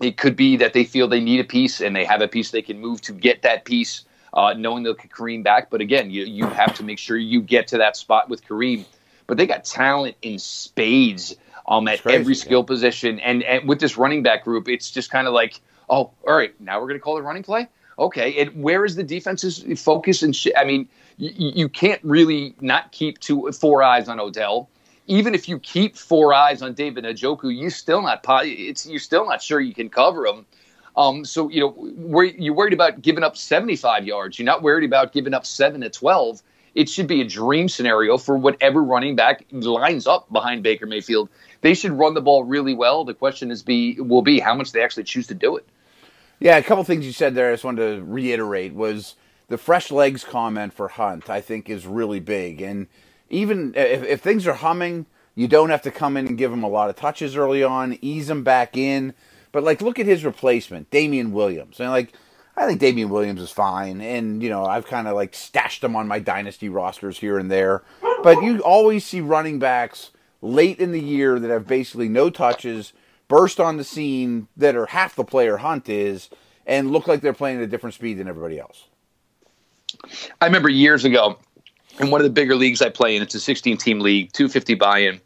it 0.00 0.16
could 0.16 0.36
be 0.36 0.56
that 0.58 0.72
they 0.72 0.84
feel 0.84 1.08
they 1.08 1.20
need 1.20 1.40
a 1.40 1.44
piece 1.44 1.80
and 1.80 1.96
they 1.96 2.04
have 2.04 2.20
a 2.20 2.28
piece 2.28 2.50
they 2.50 2.62
can 2.62 2.80
move 2.80 3.00
to 3.02 3.12
get 3.12 3.42
that 3.42 3.64
piece, 3.64 4.04
uh, 4.34 4.54
knowing 4.54 4.82
they'll 4.82 4.94
get 4.94 5.10
Kareem 5.10 5.42
back. 5.42 5.70
But 5.70 5.80
again, 5.80 6.10
you, 6.10 6.24
you 6.24 6.46
have 6.46 6.74
to 6.74 6.84
make 6.84 6.98
sure 6.98 7.16
you 7.16 7.40
get 7.40 7.68
to 7.68 7.78
that 7.78 7.96
spot 7.96 8.28
with 8.28 8.46
Kareem. 8.46 8.84
But 9.26 9.38
they 9.38 9.46
got 9.46 9.64
talent 9.64 10.16
in 10.20 10.38
spades 10.38 11.36
um, 11.66 11.88
at 11.88 12.02
crazy, 12.02 12.18
every 12.18 12.34
skill 12.34 12.60
yeah. 12.60 12.66
position. 12.66 13.20
And, 13.20 13.42
and 13.42 13.68
with 13.68 13.80
this 13.80 13.96
running 13.96 14.22
back 14.22 14.44
group, 14.44 14.68
it's 14.68 14.90
just 14.90 15.10
kind 15.10 15.26
of 15.26 15.34
like, 15.34 15.60
oh, 15.88 16.10
all 16.26 16.34
right, 16.34 16.58
now 16.60 16.80
we're 16.80 16.88
going 16.88 16.98
to 16.98 17.02
call 17.02 17.18
it 17.18 17.22
running 17.22 17.42
play. 17.42 17.68
Okay, 17.98 18.40
and 18.40 18.62
where 18.62 18.84
is 18.84 18.96
the 18.96 19.04
defense's 19.04 19.64
focus 19.80 20.22
and 20.22 20.34
shit? 20.34 20.54
I 20.56 20.64
mean, 20.64 20.88
you, 21.16 21.52
you 21.54 21.68
can't 21.68 22.02
really 22.02 22.54
not 22.60 22.90
keep 22.90 23.20
two 23.20 23.52
four 23.52 23.82
eyes 23.82 24.08
on 24.08 24.18
Odell. 24.18 24.68
Even 25.06 25.34
if 25.34 25.48
you 25.48 25.60
keep 25.60 25.96
four 25.96 26.34
eyes 26.34 26.60
on 26.60 26.74
David 26.74 27.04
Njoku, 27.04 27.54
you 27.54 27.70
still 27.70 28.02
not 28.02 28.24
it's 28.42 28.86
you're 28.86 28.98
still 28.98 29.26
not 29.26 29.42
sure 29.42 29.60
you 29.60 29.74
can 29.74 29.88
cover 29.88 30.26
him. 30.26 30.44
Um, 30.96 31.24
so 31.24 31.48
you 31.50 31.60
know, 31.60 32.24
you're 32.36 32.54
worried 32.54 32.72
about 32.72 33.02
giving 33.02 33.22
up 33.22 33.36
75 33.36 34.06
yards. 34.06 34.38
You're 34.38 34.46
not 34.46 34.62
worried 34.62 34.84
about 34.84 35.12
giving 35.12 35.34
up 35.34 35.46
seven 35.46 35.80
to 35.82 35.90
12. 35.90 36.42
It 36.74 36.88
should 36.88 37.06
be 37.06 37.20
a 37.20 37.24
dream 37.24 37.68
scenario 37.68 38.18
for 38.18 38.36
whatever 38.36 38.82
running 38.82 39.16
back 39.16 39.44
lines 39.50 40.06
up 40.06 40.32
behind 40.32 40.62
Baker 40.62 40.86
Mayfield. 40.86 41.28
They 41.60 41.74
should 41.74 41.92
run 41.92 42.14
the 42.14 42.20
ball 42.20 42.44
really 42.44 42.74
well. 42.74 43.04
The 43.04 43.14
question 43.14 43.50
is 43.50 43.62
be 43.62 44.00
will 44.00 44.22
be 44.22 44.40
how 44.40 44.54
much 44.54 44.72
they 44.72 44.82
actually 44.82 45.04
choose 45.04 45.26
to 45.28 45.34
do 45.34 45.56
it. 45.56 45.66
Yeah, 46.40 46.56
a 46.56 46.62
couple 46.62 46.82
things 46.84 47.06
you 47.06 47.12
said 47.12 47.34
there 47.34 47.50
I 47.50 47.54
just 47.54 47.64
wanted 47.64 47.96
to 47.96 48.04
reiterate 48.04 48.74
was 48.74 49.14
the 49.48 49.58
fresh 49.58 49.90
legs 49.90 50.24
comment 50.24 50.72
for 50.72 50.88
Hunt, 50.88 51.30
I 51.30 51.40
think, 51.40 51.70
is 51.70 51.86
really 51.86 52.20
big. 52.20 52.60
And 52.60 52.88
even 53.30 53.74
if, 53.76 54.02
if 54.02 54.20
things 54.20 54.46
are 54.46 54.54
humming, 54.54 55.06
you 55.34 55.48
don't 55.48 55.70
have 55.70 55.82
to 55.82 55.90
come 55.90 56.16
in 56.16 56.26
and 56.26 56.38
give 56.38 56.52
him 56.52 56.62
a 56.62 56.68
lot 56.68 56.90
of 56.90 56.96
touches 56.96 57.36
early 57.36 57.62
on, 57.62 57.98
ease 58.00 58.30
him 58.30 58.44
back 58.44 58.76
in. 58.76 59.14
But, 59.52 59.62
like, 59.62 59.80
look 59.80 59.98
at 59.98 60.06
his 60.06 60.24
replacement, 60.24 60.90
Damien 60.90 61.32
Williams. 61.32 61.78
And, 61.78 61.90
like, 61.90 62.12
I 62.56 62.66
think 62.66 62.80
Damien 62.80 63.08
Williams 63.08 63.40
is 63.40 63.50
fine. 63.50 64.00
And, 64.00 64.42
you 64.42 64.48
know, 64.48 64.64
I've 64.64 64.86
kind 64.86 65.08
of, 65.08 65.14
like, 65.14 65.34
stashed 65.34 65.82
him 65.82 65.96
on 65.96 66.06
my 66.06 66.18
dynasty 66.18 66.68
rosters 66.68 67.18
here 67.18 67.38
and 67.38 67.50
there. 67.50 67.82
But 68.22 68.42
you 68.42 68.60
always 68.60 69.04
see 69.04 69.20
running 69.20 69.58
backs 69.58 70.10
late 70.40 70.78
in 70.78 70.92
the 70.92 71.00
year 71.00 71.38
that 71.38 71.50
have 71.50 71.66
basically 71.66 72.08
no 72.08 72.30
touches– 72.30 72.92
burst 73.28 73.60
on 73.60 73.76
the 73.76 73.84
scene 73.84 74.48
that 74.56 74.76
are 74.76 74.86
half 74.86 75.16
the 75.16 75.24
player 75.24 75.56
Hunt 75.58 75.88
is 75.88 76.30
and 76.66 76.90
look 76.90 77.06
like 77.06 77.20
they're 77.20 77.32
playing 77.32 77.58
at 77.58 77.62
a 77.62 77.66
different 77.66 77.94
speed 77.94 78.18
than 78.18 78.28
everybody 78.28 78.58
else. 78.58 78.86
I 80.40 80.46
remember 80.46 80.68
years 80.68 81.04
ago 81.04 81.38
in 82.00 82.10
one 82.10 82.20
of 82.20 82.24
the 82.24 82.30
bigger 82.30 82.56
leagues 82.56 82.82
I 82.82 82.90
play 82.90 83.16
in, 83.16 83.22
it's 83.22 83.34
a 83.34 83.40
16 83.40 83.76
team 83.76 84.00
league, 84.00 84.32
250 84.32 84.74
buy 84.74 84.98
in. 84.98 85.20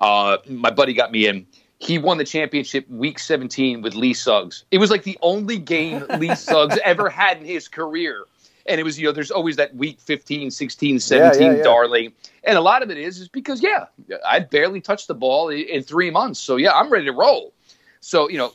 Uh, 0.00 0.38
my 0.48 0.70
buddy 0.70 0.92
got 0.94 1.12
me 1.12 1.26
in. 1.26 1.46
He 1.82 1.98
won 1.98 2.16
the 2.16 2.24
championship 2.24 2.88
week 2.88 3.18
17 3.18 3.82
with 3.82 3.96
Lee 3.96 4.14
Suggs. 4.14 4.64
It 4.70 4.78
was 4.78 4.88
like 4.88 5.02
the 5.02 5.18
only 5.20 5.58
game 5.58 6.04
Lee 6.18 6.34
Suggs 6.36 6.78
ever 6.84 7.08
had 7.08 7.38
in 7.38 7.44
his 7.44 7.66
career. 7.66 8.24
And 8.66 8.80
it 8.80 8.84
was 8.84 9.00
you 9.00 9.06
know 9.06 9.12
there's 9.12 9.32
always 9.32 9.56
that 9.56 9.74
week 9.74 9.98
15 9.98 10.52
16 10.52 11.00
17 11.00 11.42
yeah, 11.42 11.50
yeah, 11.50 11.56
yeah. 11.56 11.62
darling. 11.64 12.12
And 12.44 12.56
a 12.56 12.60
lot 12.60 12.84
of 12.84 12.90
it 12.90 12.98
is 12.98 13.18
is 13.18 13.28
because 13.28 13.60
yeah 13.60 13.86
i 14.24 14.38
barely 14.38 14.80
touched 14.80 15.08
the 15.08 15.14
ball 15.14 15.48
in 15.48 15.82
three 15.82 16.10
months. 16.12 16.38
So 16.38 16.54
yeah 16.54 16.72
i'm 16.72 16.88
ready 16.88 17.06
to 17.06 17.12
roll. 17.12 17.52
So 17.98 18.30
you 18.30 18.38
know 18.38 18.52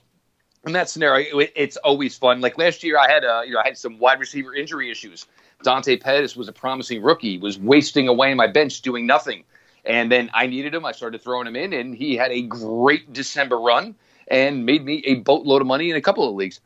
in 0.66 0.72
that 0.72 0.88
scenario 0.88 1.40
it, 1.40 1.52
it's 1.54 1.76
always 1.78 2.18
fun. 2.18 2.40
Like 2.40 2.58
last 2.58 2.82
year 2.82 2.98
i 2.98 3.12
had 3.12 3.26
a 3.26 3.44
you 3.46 3.52
know 3.52 3.60
i 3.60 3.68
had 3.68 3.78
some 3.78 4.00
wide 4.00 4.22
receiver 4.22 4.56
injury 4.56 4.90
issues. 4.90 5.26
Dante 5.64 5.98
pettis 5.98 6.38
was 6.38 6.48
a 6.48 6.54
promising 6.54 7.02
rookie 7.02 7.38
was 7.38 7.60
wasting 7.60 8.08
away 8.08 8.32
on 8.32 8.38
my 8.38 8.48
bench 8.48 8.82
doing 8.82 9.06
nothing 9.06 9.44
and 9.88 10.12
then 10.12 10.30
i 10.34 10.48
needed 10.48 10.74
him 10.74 10.86
i 10.86 10.92
started 10.92 11.22
throwing 11.22 11.48
him 11.48 11.56
in 11.56 11.74
and 11.74 11.96
he 11.96 12.16
had 12.16 12.32
a 12.32 12.42
great 12.42 13.14
december 13.14 13.58
run 13.58 13.96
and 14.30 14.66
made 14.66 14.84
me 14.86 15.02
a 15.06 15.16
boatload 15.16 15.62
of 15.62 15.68
money 15.68 15.90
in 15.90 15.96
a 15.96 16.02
couple 16.02 16.28
of 16.28 16.36
leagues 16.36 16.60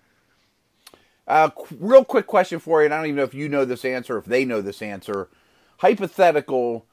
uh, 1.28 1.50
real 1.80 2.04
quick 2.04 2.28
question 2.28 2.60
for 2.60 2.82
you, 2.82 2.86
and 2.86 2.94
I 2.94 2.98
don't 2.98 3.06
even 3.06 3.16
know 3.16 3.24
if 3.24 3.34
you 3.34 3.48
know 3.48 3.64
this 3.64 3.86
answer, 3.86 4.18
if 4.18 4.26
they 4.26 4.44
know 4.44 4.62
this 4.62 4.82
answer. 4.82 5.30
Hypothetical: 5.78 6.86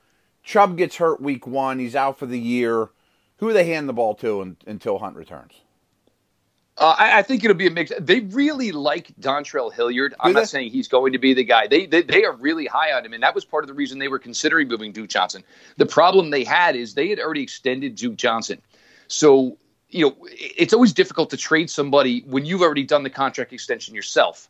Chubb 0.45 0.77
gets 0.77 0.97
hurt 0.97 1.21
week 1.21 1.47
one, 1.47 1.81
he's 1.81 1.97
out 1.97 2.19
for 2.19 2.27
the 2.27 2.39
year. 2.39 2.91
Who 3.39 3.49
do 3.49 3.53
they 3.53 3.65
hand 3.65 3.89
the 3.89 3.93
ball 3.93 4.15
to 4.17 4.43
in, 4.43 4.57
until 4.67 4.99
Hunt 4.99 5.17
returns? 5.17 5.55
Uh, 6.79 6.95
I, 6.97 7.19
I, 7.19 7.23
think 7.23 7.43
it'll 7.43 7.57
be 7.57 7.67
a 7.67 7.71
mix. 7.71 7.91
They 7.99 8.21
really 8.21 8.71
like 8.71 9.13
Dontrell 9.21 9.73
Hilliard. 9.73 10.15
I'm 10.21 10.33
not 10.33 10.49
saying 10.49 10.71
he's 10.71 10.87
going 10.87 11.13
to 11.13 11.19
be 11.19 11.35
the 11.35 11.43
guy. 11.43 11.67
They, 11.67 11.87
they 11.87 12.03
they 12.03 12.25
are 12.25 12.33
really 12.33 12.67
high 12.67 12.93
on 12.93 13.05
him, 13.05 13.13
and 13.13 13.23
that 13.25 13.35
was 13.35 13.45
part 13.45 13.65
of 13.65 13.69
the 13.69 13.75
reason 13.75 13.99
they 13.99 14.07
were 14.07 14.21
considering 14.21 14.69
moving 14.69 14.93
Duke 14.93 15.09
Johnson. 15.09 15.43
The 15.77 15.87
problem 15.87 16.31
they 16.31 16.45
had 16.45 16.77
is 16.77 16.95
they 16.95 17.09
had 17.09 17.19
already 17.19 17.43
extended 17.43 17.97
Duke 17.97 18.17
Johnson, 18.17 18.63
so 19.09 19.59
you 19.91 20.05
know, 20.05 20.17
it's 20.31 20.73
always 20.73 20.93
difficult 20.93 21.31
to 21.31 21.37
trade 21.37 21.71
somebody 21.71 22.23
when 22.27 22.45
you've 22.45 22.63
already 22.63 22.85
done 22.85 23.03
the 23.03 23.11
contract 23.11 23.53
extension 23.53 23.95
yourself. 23.95 24.49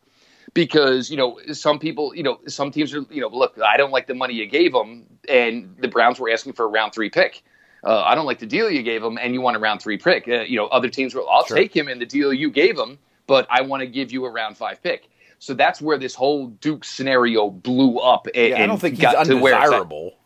Because, 0.55 1.11
you 1.11 1.17
know, 1.17 1.39
some 1.53 1.79
people, 1.79 2.15
you 2.15 2.23
know, 2.23 2.41
some 2.49 2.71
teams 2.71 2.95
are, 2.95 3.05
you 3.11 3.21
know, 3.21 3.29
look, 3.29 3.59
I 3.61 3.77
don't 3.77 3.91
like 3.91 4.07
the 4.07 4.15
money 4.15 4.35
you 4.35 4.47
gave 4.47 4.73
them, 4.73 5.07
and 5.29 5.77
the 5.79 5.89
Browns 5.89 6.19
were 6.19 6.31
asking 6.31 6.55
for 6.55 6.65
a 6.65 6.69
round 6.69 6.95
three 6.95 7.11
pick. 7.11 7.43
Uh, 7.85 8.03
I 8.03 8.15
don't 8.15 8.27
like 8.27 8.39
the 8.39 8.47
deal 8.47 8.71
you 8.71 8.83
gave 8.83 9.03
them, 9.03 9.19
and 9.19 9.35
you 9.35 9.41
want 9.41 9.57
a 9.57 9.61
round 9.61 9.81
three 9.81 9.99
pick. 9.99 10.27
Uh, 10.27 10.41
you 10.41 10.57
know, 10.57 10.67
other 10.67 10.89
teams 10.89 11.15
will, 11.15 11.29
I'll 11.29 11.45
sure. 11.45 11.57
take 11.57 11.75
him 11.75 11.89
in 11.89 11.99
the 11.99 12.07
deal 12.07 12.33
you 12.33 12.51
gave 12.51 12.79
him, 12.79 12.99
but 13.27 13.47
I 13.51 13.63
want 13.63 13.83
to 13.83 13.87
give 13.87 14.11
you 14.11 14.25
a 14.25 14.31
round 14.31 14.57
five 14.57 14.83
pick. 14.83 15.09
So 15.39 15.55
that's 15.55 15.81
where 15.81 15.99
this 15.99 16.15
whole 16.15 16.49
Duke 16.49 16.85
scenario 16.85 17.51
blew 17.51 17.99
up. 17.99 18.27
And, 18.35 18.51
yeah, 18.51 18.63
I 18.63 18.67
don't 18.67 18.81
think 18.81 18.97
he's 18.97 19.05
undesirable. 19.07 20.17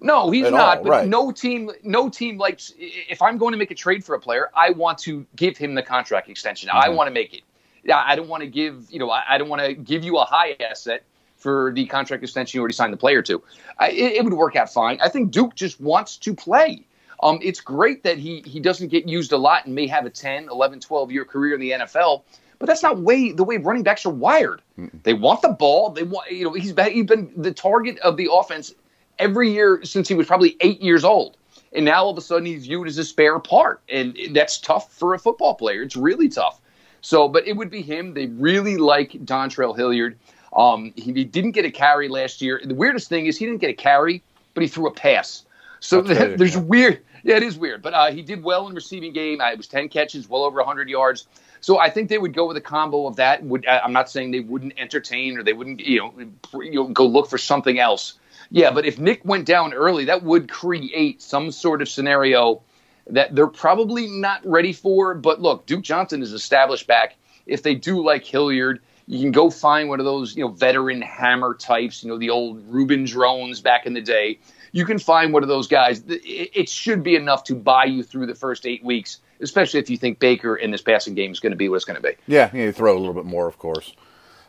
No, 0.00 0.30
he's 0.30 0.50
not. 0.50 0.78
All, 0.78 0.84
but 0.84 0.90
right. 0.90 1.08
no 1.08 1.32
team, 1.32 1.70
no 1.82 2.10
team 2.10 2.36
likes. 2.36 2.74
If 2.76 3.22
I'm 3.22 3.38
going 3.38 3.52
to 3.52 3.58
make 3.58 3.70
a 3.70 3.74
trade 3.74 4.04
for 4.04 4.14
a 4.14 4.20
player, 4.20 4.50
I 4.54 4.70
want 4.70 4.98
to 4.98 5.24
give 5.36 5.56
him 5.56 5.74
the 5.74 5.82
contract 5.82 6.28
extension. 6.28 6.68
Mm-hmm. 6.68 6.78
I 6.78 6.88
want 6.90 7.08
to 7.08 7.14
make 7.14 7.32
it. 7.32 7.42
Yeah, 7.84 8.02
I 8.04 8.16
don't 8.16 8.28
want 8.28 8.42
to 8.42 8.46
give. 8.46 8.86
You 8.90 8.98
know, 8.98 9.10
I, 9.10 9.22
I 9.30 9.38
don't 9.38 9.48
want 9.48 9.62
to 9.62 9.72
give 9.72 10.04
you 10.04 10.18
a 10.18 10.24
high 10.24 10.56
asset 10.60 11.04
for 11.44 11.72
the 11.74 11.84
contract 11.84 12.22
extension 12.22 12.56
you 12.56 12.62
already 12.62 12.72
signed 12.72 12.90
the 12.90 12.96
player 12.96 13.20
to. 13.20 13.42
I, 13.78 13.90
it, 13.90 14.12
it, 14.14 14.24
would 14.24 14.32
work 14.32 14.56
out 14.56 14.72
fine. 14.72 14.98
I 15.02 15.10
think 15.10 15.30
Duke 15.30 15.54
just 15.54 15.78
wants 15.78 16.16
to 16.16 16.34
play. 16.34 16.86
Um, 17.22 17.38
it's 17.42 17.60
great 17.60 18.02
that 18.02 18.16
he 18.16 18.42
he 18.46 18.60
doesn't 18.60 18.88
get 18.88 19.06
used 19.06 19.30
a 19.32 19.36
lot 19.36 19.66
and 19.66 19.74
may 19.74 19.86
have 19.86 20.06
a 20.06 20.10
10, 20.10 20.48
11, 20.50 20.80
12 20.80 21.12
year 21.12 21.26
career 21.26 21.54
in 21.54 21.60
the 21.60 21.70
NFL. 21.72 22.22
But 22.58 22.66
that's 22.66 22.82
not 22.82 22.98
way 22.98 23.32
the 23.32 23.44
way 23.44 23.58
running 23.58 23.82
backs 23.82 24.06
are 24.06 24.10
wired. 24.10 24.62
Mm-mm. 24.78 25.02
They 25.02 25.12
want 25.12 25.42
the 25.42 25.50
ball. 25.50 25.90
They 25.90 26.02
want 26.02 26.30
you 26.30 26.44
know 26.44 26.54
he's 26.54 26.72
been, 26.72 26.90
he's 26.90 27.04
been 27.04 27.30
the 27.36 27.52
target 27.52 27.98
of 27.98 28.16
the 28.16 28.30
offense 28.32 28.72
every 29.18 29.50
year 29.50 29.80
since 29.84 30.08
he 30.08 30.14
was 30.14 30.26
probably 30.26 30.56
eight 30.62 30.80
years 30.80 31.04
old. 31.04 31.36
And 31.74 31.84
now 31.84 32.04
all 32.04 32.10
of 32.10 32.16
a 32.16 32.22
sudden 32.22 32.46
he's 32.46 32.64
viewed 32.64 32.88
as 32.88 32.96
a 32.96 33.04
spare 33.04 33.38
part. 33.38 33.82
And 33.90 34.16
that's 34.32 34.58
tough 34.58 34.90
for 34.94 35.12
a 35.12 35.18
football 35.18 35.54
player. 35.54 35.82
It's 35.82 35.96
really 35.96 36.30
tough. 36.30 36.60
So, 37.00 37.28
but 37.28 37.46
it 37.46 37.54
would 37.54 37.70
be 37.70 37.82
him. 37.82 38.14
They 38.14 38.28
really 38.28 38.78
like 38.78 39.12
Dontrell 39.12 39.76
Hilliard. 39.76 40.18
Um, 40.54 40.92
he, 40.96 41.12
he, 41.12 41.24
didn't 41.24 41.52
get 41.52 41.64
a 41.64 41.70
carry 41.70 42.08
last 42.08 42.40
year. 42.40 42.60
The 42.64 42.74
weirdest 42.74 43.08
thing 43.08 43.26
is 43.26 43.36
he 43.36 43.44
didn't 43.44 43.60
get 43.60 43.70
a 43.70 43.74
carry, 43.74 44.22
but 44.54 44.62
he 44.62 44.68
threw 44.68 44.86
a 44.86 44.92
pass. 44.92 45.44
So 45.80 46.00
there's 46.00 46.56
weird. 46.56 47.00
Yeah, 47.24 47.36
it 47.36 47.42
is 47.42 47.58
weird. 47.58 47.82
But 47.82 47.94
uh, 47.94 48.12
he 48.12 48.22
did 48.22 48.42
well 48.42 48.68
in 48.68 48.74
receiving 48.74 49.12
game. 49.12 49.40
Uh, 49.40 49.50
it 49.50 49.56
was 49.56 49.66
10 49.66 49.88
catches, 49.88 50.28
well 50.28 50.44
over 50.44 50.58
100 50.58 50.88
yards. 50.88 51.26
So 51.60 51.78
I 51.78 51.88
think 51.88 52.10
they 52.10 52.18
would 52.18 52.34
go 52.34 52.46
with 52.46 52.58
a 52.58 52.60
combo 52.60 53.06
of 53.06 53.16
that. 53.16 53.42
Would 53.42 53.66
I'm 53.66 53.94
not 53.94 54.10
saying 54.10 54.30
they 54.30 54.40
wouldn't 54.40 54.74
entertain 54.78 55.38
or 55.38 55.42
they 55.42 55.54
wouldn't 55.54 55.80
you 55.80 55.98
know, 55.98 56.60
you 56.60 56.74
know 56.74 56.88
go 56.88 57.06
look 57.06 57.30
for 57.30 57.38
something 57.38 57.78
else. 57.78 58.14
Yeah, 58.50 58.70
but 58.70 58.84
if 58.84 58.98
Nick 58.98 59.24
went 59.24 59.46
down 59.46 59.72
early, 59.72 60.04
that 60.04 60.22
would 60.22 60.50
create 60.50 61.22
some 61.22 61.50
sort 61.50 61.80
of 61.80 61.88
scenario 61.88 62.62
that 63.06 63.34
they're 63.34 63.46
probably 63.46 64.06
not 64.08 64.44
ready 64.44 64.74
for. 64.74 65.14
But 65.14 65.40
look, 65.40 65.64
Duke 65.64 65.82
Johnson 65.82 66.22
is 66.22 66.34
established 66.34 66.86
back. 66.86 67.16
If 67.46 67.62
they 67.62 67.74
do 67.74 68.04
like 68.04 68.24
Hilliard, 68.24 68.80
you 69.06 69.20
can 69.20 69.32
go 69.32 69.50
find 69.50 69.88
one 69.88 70.00
of 70.00 70.06
those, 70.06 70.36
you 70.36 70.44
know, 70.44 70.50
veteran 70.50 71.02
hammer 71.02 71.54
types, 71.54 72.02
you 72.02 72.08
know, 72.08 72.18
the 72.18 72.30
old 72.30 72.62
Ruben 72.68 73.04
Droughns 73.04 73.62
back 73.62 73.86
in 73.86 73.92
the 73.92 74.00
day. 74.00 74.38
You 74.72 74.84
can 74.84 74.98
find 74.98 75.32
one 75.32 75.42
of 75.42 75.48
those 75.48 75.68
guys. 75.68 76.02
It 76.08 76.68
should 76.68 77.02
be 77.02 77.14
enough 77.14 77.44
to 77.44 77.54
buy 77.54 77.84
you 77.84 78.02
through 78.02 78.26
the 78.26 78.34
first 78.34 78.66
eight 78.66 78.82
weeks, 78.82 79.20
especially 79.40 79.78
if 79.78 79.88
you 79.88 79.96
think 79.96 80.18
Baker 80.18 80.56
in 80.56 80.70
this 80.70 80.82
passing 80.82 81.14
game 81.14 81.30
is 81.30 81.38
going 81.38 81.52
to 81.52 81.56
be 81.56 81.68
what 81.68 81.76
it's 81.76 81.84
going 81.84 82.00
to 82.00 82.02
be. 82.02 82.14
Yeah, 82.26 82.54
you 82.54 82.72
throw 82.72 82.96
a 82.96 82.98
little 82.98 83.14
bit 83.14 83.24
more, 83.24 83.46
of 83.46 83.58
course. 83.58 83.94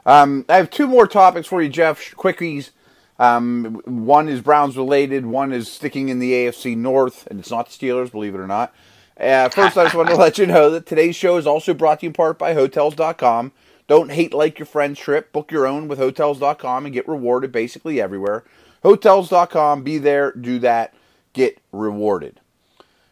Um, 0.06 0.46
I 0.50 0.58
have 0.58 0.70
two 0.70 0.88
more 0.88 1.08
topics 1.08 1.48
for 1.48 1.62
you, 1.62 1.70
Jeff. 1.70 2.15
Quickies. 2.15 2.72
Um, 3.18 3.82
one 3.86 4.28
is 4.28 4.41
Browns 4.41 4.76
related, 4.76 5.26
one 5.26 5.54
is 5.54 5.72
sticking 5.72 6.10
in 6.10 6.20
the 6.20 6.34
AFC 6.34 6.76
North, 6.76 7.28
and 7.28 7.39
it's 7.39 7.50
not 7.50 7.70
the 7.70 7.72
Steelers, 7.72 8.12
believe 8.12 8.36
it 8.36 8.39
or 8.39 8.48
not. 8.48 8.74
Uh, 9.18 9.48
first, 9.48 9.78
I 9.78 9.84
just 9.84 9.96
want 9.96 10.10
to 10.10 10.15
let 10.18 10.38
you 10.38 10.46
know 10.46 10.70
that 10.72 10.86
today's 10.86 11.15
show 11.15 11.38
is 11.38 11.48
also 11.48 11.74
brought 11.74 12.02
to 12.02 12.06
you 12.06 12.10
in 12.10 12.13
part 12.13 12.38
by 12.38 12.54
Hotels.com. 12.54 13.54
Don't 13.88 14.12
hate 14.12 14.34
like 14.34 14.58
your 14.60 14.65
friend's 14.65 15.00
trip. 15.00 15.32
Book 15.32 15.52
your 15.52 15.67
own 15.67 15.88
with 15.88 16.00
Hotels.com 16.00 16.86
and 16.86 16.93
get 16.93 17.08
rewarded 17.08 17.52
basically 17.52 18.02
everywhere. 18.02 18.43
Hotels.com, 18.84 19.84
be 19.84 19.98
there, 19.98 20.32
do 20.32 20.60
that, 20.60 20.93
get 21.34 21.60
rewarded. 21.71 22.39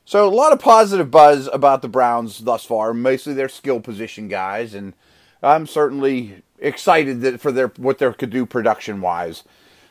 So, 0.06 0.28
a 0.28 0.30
lot 0.30 0.52
of 0.52 0.60
positive 0.60 1.10
buzz 1.10 1.50
about 1.52 1.82
the 1.82 1.88
Browns 1.88 2.40
thus 2.40 2.66
far, 2.66 2.94
mostly 2.94 3.34
their 3.34 3.50
skill 3.50 3.80
position 3.80 4.28
guys, 4.28 4.74
and 4.74 4.94
I'm 5.42 5.66
certainly 5.66 6.44
excited 6.60 7.40
for 7.40 7.52
their 7.52 7.68
what 7.78 8.00
they 8.00 8.12
could 8.14 8.30
do 8.30 8.46
production 8.46 9.02
wise. 9.02 9.44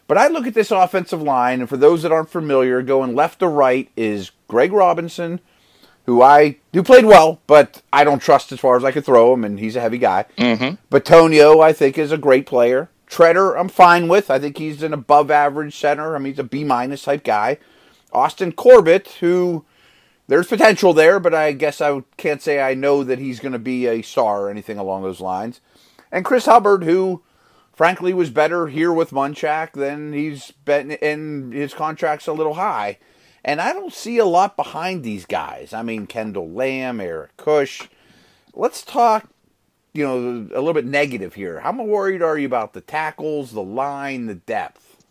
But 0.06 0.18
I 0.18 0.28
look 0.28 0.46
at 0.46 0.54
this 0.54 0.70
offensive 0.70 1.22
line, 1.22 1.60
and 1.60 1.68
for 1.68 1.76
those 1.76 2.02
that 2.02 2.12
aren't 2.12 2.30
familiar, 2.30 2.82
going 2.82 3.14
left 3.14 3.38
to 3.38 3.48
right 3.48 3.90
is 3.96 4.32
Greg 4.48 4.72
Robinson, 4.72 5.40
who 6.06 6.22
I 6.22 6.56
who 6.72 6.82
played 6.82 7.04
well, 7.04 7.40
but 7.46 7.82
I 7.92 8.04
don't 8.04 8.20
trust 8.20 8.52
as 8.52 8.60
far 8.60 8.76
as 8.76 8.84
I 8.84 8.92
could 8.92 9.04
throw 9.04 9.32
him, 9.34 9.44
and 9.44 9.58
he's 9.58 9.76
a 9.76 9.80
heavy 9.80 9.98
guy. 9.98 10.26
Mm-hmm. 10.36 10.94
Bitonio, 10.94 11.62
I 11.62 11.72
think, 11.72 11.98
is 11.98 12.12
a 12.12 12.18
great 12.18 12.46
player. 12.46 12.90
Tretter, 13.08 13.58
I'm 13.58 13.68
fine 13.68 14.08
with. 14.08 14.30
I 14.30 14.38
think 14.38 14.56
he's 14.56 14.82
an 14.82 14.94
above 14.94 15.30
average 15.30 15.76
center. 15.76 16.16
I 16.16 16.18
mean, 16.18 16.32
he's 16.32 16.38
a 16.38 16.44
B 16.44 16.64
minus 16.64 17.02
type 17.02 17.24
guy. 17.24 17.58
Austin 18.12 18.52
Corbett, 18.52 19.08
who 19.20 19.64
there's 20.28 20.46
potential 20.46 20.94
there, 20.94 21.20
but 21.20 21.34
I 21.34 21.52
guess 21.52 21.80
I 21.80 22.02
can't 22.16 22.40
say 22.40 22.60
I 22.60 22.74
know 22.74 23.04
that 23.04 23.18
he's 23.18 23.40
going 23.40 23.52
to 23.52 23.58
be 23.58 23.86
a 23.86 24.02
star 24.02 24.42
or 24.42 24.50
anything 24.50 24.78
along 24.78 25.02
those 25.02 25.20
lines. 25.20 25.60
And 26.10 26.24
Chris 26.24 26.46
Hubbard, 26.46 26.84
who 26.84 27.22
frankly 27.72 28.14
was 28.14 28.30
better 28.30 28.68
here 28.68 28.92
with 28.92 29.10
Munchak 29.10 29.72
than 29.72 30.12
he's 30.12 30.50
been, 30.64 30.92
and 30.92 31.52
his 31.52 31.74
contract's 31.74 32.26
a 32.26 32.32
little 32.32 32.54
high. 32.54 32.98
And 33.44 33.60
I 33.60 33.72
don't 33.72 33.92
see 33.92 34.18
a 34.18 34.24
lot 34.24 34.56
behind 34.56 35.02
these 35.02 35.26
guys. 35.26 35.72
I 35.72 35.82
mean, 35.82 36.06
Kendall 36.06 36.48
Lamm, 36.48 37.00
Eric 37.00 37.36
Kush. 37.36 37.88
Let's 38.54 38.82
talk, 38.82 39.28
you 39.92 40.04
know, 40.04 40.48
a 40.54 40.60
little 40.60 40.74
bit 40.74 40.86
negative 40.86 41.34
here. 41.34 41.60
How 41.60 41.72
worried 41.72 42.22
are 42.22 42.38
you 42.38 42.46
about 42.46 42.72
the 42.72 42.80
tackles, 42.80 43.52
the 43.52 43.62
line, 43.62 44.26
the 44.26 44.34
depth? 44.34 45.04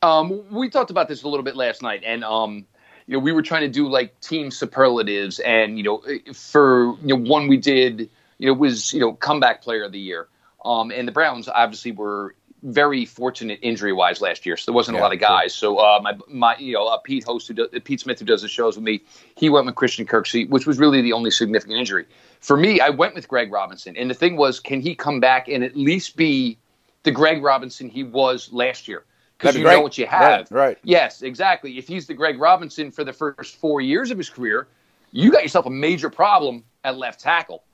Um, 0.00 0.42
we 0.50 0.70
talked 0.70 0.90
about 0.90 1.08
this 1.08 1.22
a 1.22 1.28
little 1.28 1.44
bit 1.44 1.54
last 1.54 1.82
night, 1.82 2.02
and 2.04 2.24
um, 2.24 2.66
you 3.06 3.14
know, 3.14 3.18
we 3.20 3.32
were 3.32 3.42
trying 3.42 3.62
to 3.62 3.68
do 3.68 3.88
like 3.88 4.18
team 4.20 4.50
superlatives, 4.50 5.38
and 5.38 5.78
you 5.78 5.84
know, 5.84 6.02
for 6.34 6.96
you 7.02 7.16
know, 7.16 7.16
one 7.16 7.46
we 7.46 7.56
did, 7.56 8.10
you 8.38 8.48
know, 8.48 8.54
was 8.54 8.92
you 8.92 9.00
know, 9.00 9.12
comeback 9.12 9.62
player 9.62 9.84
of 9.84 9.92
the 9.92 10.00
year. 10.00 10.28
Um, 10.64 10.90
and 10.90 11.06
the 11.06 11.12
Browns 11.12 11.48
obviously 11.48 11.92
were 11.92 12.34
very 12.62 13.04
fortunate 13.04 13.58
injury 13.62 13.92
wise 13.92 14.20
last 14.20 14.46
year, 14.46 14.56
so 14.56 14.70
there 14.70 14.76
wasn't 14.76 14.96
yeah, 14.96 15.00
a 15.00 15.04
lot 15.04 15.12
of 15.12 15.18
guys. 15.18 15.54
Sure. 15.54 15.76
So 15.76 15.78
uh, 15.78 16.00
my 16.02 16.16
my 16.28 16.56
you 16.58 16.74
know 16.74 16.86
uh, 16.86 16.98
Pete 16.98 17.24
host 17.24 17.48
who 17.48 17.54
does, 17.54 17.68
Pete 17.84 18.00
Smith 18.00 18.18
who 18.18 18.24
does 18.24 18.42
the 18.42 18.48
shows 18.48 18.76
with 18.76 18.84
me, 18.84 19.02
he 19.36 19.48
went 19.48 19.66
with 19.66 19.74
Christian 19.74 20.06
Kirksey, 20.06 20.48
which 20.48 20.66
was 20.66 20.78
really 20.78 21.02
the 21.02 21.12
only 21.12 21.30
significant 21.30 21.78
injury. 21.78 22.06
For 22.40 22.56
me, 22.56 22.80
I 22.80 22.90
went 22.90 23.14
with 23.14 23.28
Greg 23.28 23.52
Robinson, 23.52 23.96
and 23.96 24.10
the 24.10 24.14
thing 24.14 24.36
was, 24.36 24.60
can 24.60 24.80
he 24.80 24.94
come 24.94 25.20
back 25.20 25.48
and 25.48 25.62
at 25.62 25.76
least 25.76 26.16
be 26.16 26.58
the 27.02 27.10
Greg 27.10 27.42
Robinson 27.42 27.88
he 27.88 28.02
was 28.02 28.52
last 28.52 28.88
year? 28.88 29.04
Because 29.38 29.56
you 29.56 29.64
great. 29.64 29.74
know 29.74 29.80
what 29.80 29.98
you 29.98 30.06
have. 30.06 30.50
Right, 30.52 30.66
right. 30.66 30.78
Yes, 30.84 31.22
exactly. 31.22 31.76
If 31.76 31.88
he's 31.88 32.06
the 32.06 32.14
Greg 32.14 32.38
Robinson 32.38 32.92
for 32.92 33.02
the 33.02 33.12
first 33.12 33.56
four 33.56 33.80
years 33.80 34.12
of 34.12 34.18
his 34.18 34.30
career, 34.30 34.68
you 35.10 35.32
got 35.32 35.42
yourself 35.42 35.66
a 35.66 35.70
major 35.70 36.10
problem 36.10 36.64
at 36.84 36.96
left 36.96 37.20
tackle. 37.20 37.64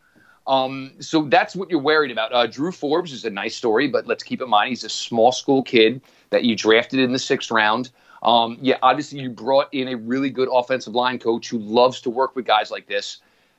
Um, 0.48 0.92
so 0.98 1.26
that's 1.26 1.54
what 1.54 1.68
you're 1.68 1.78
worried 1.78 2.10
about. 2.10 2.32
Uh, 2.32 2.46
Drew 2.46 2.72
Forbes 2.72 3.12
is 3.12 3.24
a 3.26 3.30
nice 3.30 3.54
story, 3.54 3.86
but 3.86 4.06
let's 4.06 4.22
keep 4.22 4.40
in 4.40 4.48
mind 4.48 4.70
he's 4.70 4.82
a 4.82 4.88
small 4.88 5.30
school 5.30 5.62
kid 5.62 6.00
that 6.30 6.42
you 6.42 6.56
drafted 6.56 7.00
in 7.00 7.12
the 7.12 7.18
sixth 7.18 7.50
round. 7.50 7.90
Um, 8.22 8.56
yeah, 8.62 8.78
obviously 8.82 9.20
you 9.20 9.28
brought 9.28 9.68
in 9.72 9.88
a 9.88 9.96
really 9.96 10.30
good 10.30 10.48
offensive 10.50 10.94
line 10.94 11.18
coach 11.18 11.50
who 11.50 11.58
loves 11.58 12.00
to 12.00 12.10
work 12.10 12.34
with 12.34 12.46
guys 12.46 12.70
like 12.70 12.86
this, 12.86 13.18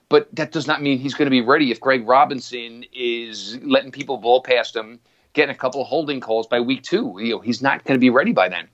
but 0.09 0.27
that 0.35 0.51
does 0.51 0.65
not 0.65 0.81
mean 0.81 0.97
he's 0.97 1.13
going 1.13 1.27
to 1.27 1.31
be 1.31 1.41
ready 1.41 1.69
if 1.69 1.79
Greg 1.79 2.07
Robinson 2.07 2.83
is 2.91 3.59
letting 3.61 3.91
people 3.91 4.17
blow 4.17 4.41
past 4.41 4.75
him, 4.75 4.99
getting 5.33 5.53
a 5.53 5.57
couple 5.57 5.81
of 5.81 5.87
holding 5.87 6.19
calls 6.19 6.47
by 6.47 6.59
week 6.59 6.81
two. 6.81 7.15
You 7.19 7.35
know, 7.35 7.39
he's 7.39 7.61
not 7.61 7.83
going 7.83 7.95
to 7.95 8.01
be 8.01 8.09
ready 8.09 8.33
by 8.33 8.49
then. 8.49 8.67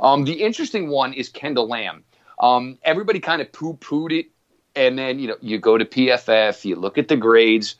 Um, 0.00 0.24
the 0.24 0.42
interesting 0.42 0.88
one 0.88 1.12
is 1.12 1.28
Kendall 1.28 1.68
Lamm. 1.68 2.02
Um, 2.40 2.78
everybody 2.82 3.20
kind 3.20 3.40
of 3.40 3.52
poo-pooed 3.52 4.12
it 4.12 4.26
and 4.76 4.98
then 4.98 5.18
you 5.18 5.28
know 5.28 5.36
you 5.40 5.58
go 5.58 5.78
to 5.78 5.84
PFF, 5.84 6.64
you 6.64 6.76
look 6.76 6.98
at 6.98 7.08
the 7.08 7.16
grades, 7.16 7.76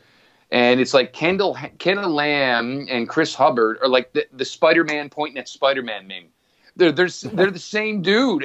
and 0.51 0.81
it's 0.81 0.95
like 0.95 1.13
Kendall 1.13 1.57
Kendall 1.79 2.11
Lamm 2.11 2.87
and 2.91 3.09
Chris 3.09 3.35
Hubbard 3.35 3.79
are 3.83 3.89
like 3.89 4.13
the, 4.13 4.27
the 4.33 4.45
Spider-Man 4.45 5.09
pointing 5.09 5.39
at 5.39 5.49
Spider-Man 5.49 6.07
meme. 6.07 6.27
They're 6.77 6.93
they're 6.93 7.09
they're 7.33 7.51
the 7.51 7.59
same 7.59 8.03
dude. 8.03 8.45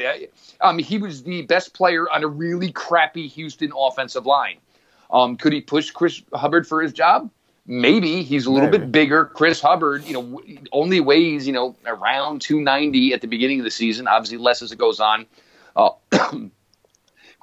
Um, 0.62 0.79
he 0.79 0.97
was 0.97 1.23
the 1.23 1.43
best 1.43 1.73
player 1.73 2.10
on 2.10 2.23
a 2.23 2.27
really 2.27 2.71
crappy 2.71 3.27
Houston 3.27 3.71
offensive 3.75 4.25
line. 4.25 4.58
Um, 5.12 5.38
could 5.38 5.53
he 5.53 5.62
push 5.62 5.91
Chris 5.91 6.21
Hubbard 6.34 6.67
for 6.67 6.81
his 6.81 6.93
job? 6.93 7.29
Maybe 7.67 8.21
he's 8.21 8.45
a 8.45 8.51
little 8.51 8.69
Maybe. 8.69 8.79
bit 8.79 8.91
bigger. 8.91 9.25
Chris 9.25 9.60
Hubbard, 9.60 10.03
you 10.03 10.13
know, 10.13 10.41
only 10.71 10.99
weighs 10.99 11.47
you 11.47 11.53
know 11.53 11.75
around 11.86 12.41
290 12.41 13.13
at 13.13 13.21
the 13.21 13.27
beginning 13.27 13.60
of 13.60 13.63
the 13.63 13.71
season. 13.71 14.08
Obviously, 14.08 14.38
less 14.38 14.62
as 14.62 14.71
it 14.71 14.77
goes 14.77 14.99
on. 14.99 15.25
Uh, 15.75 15.89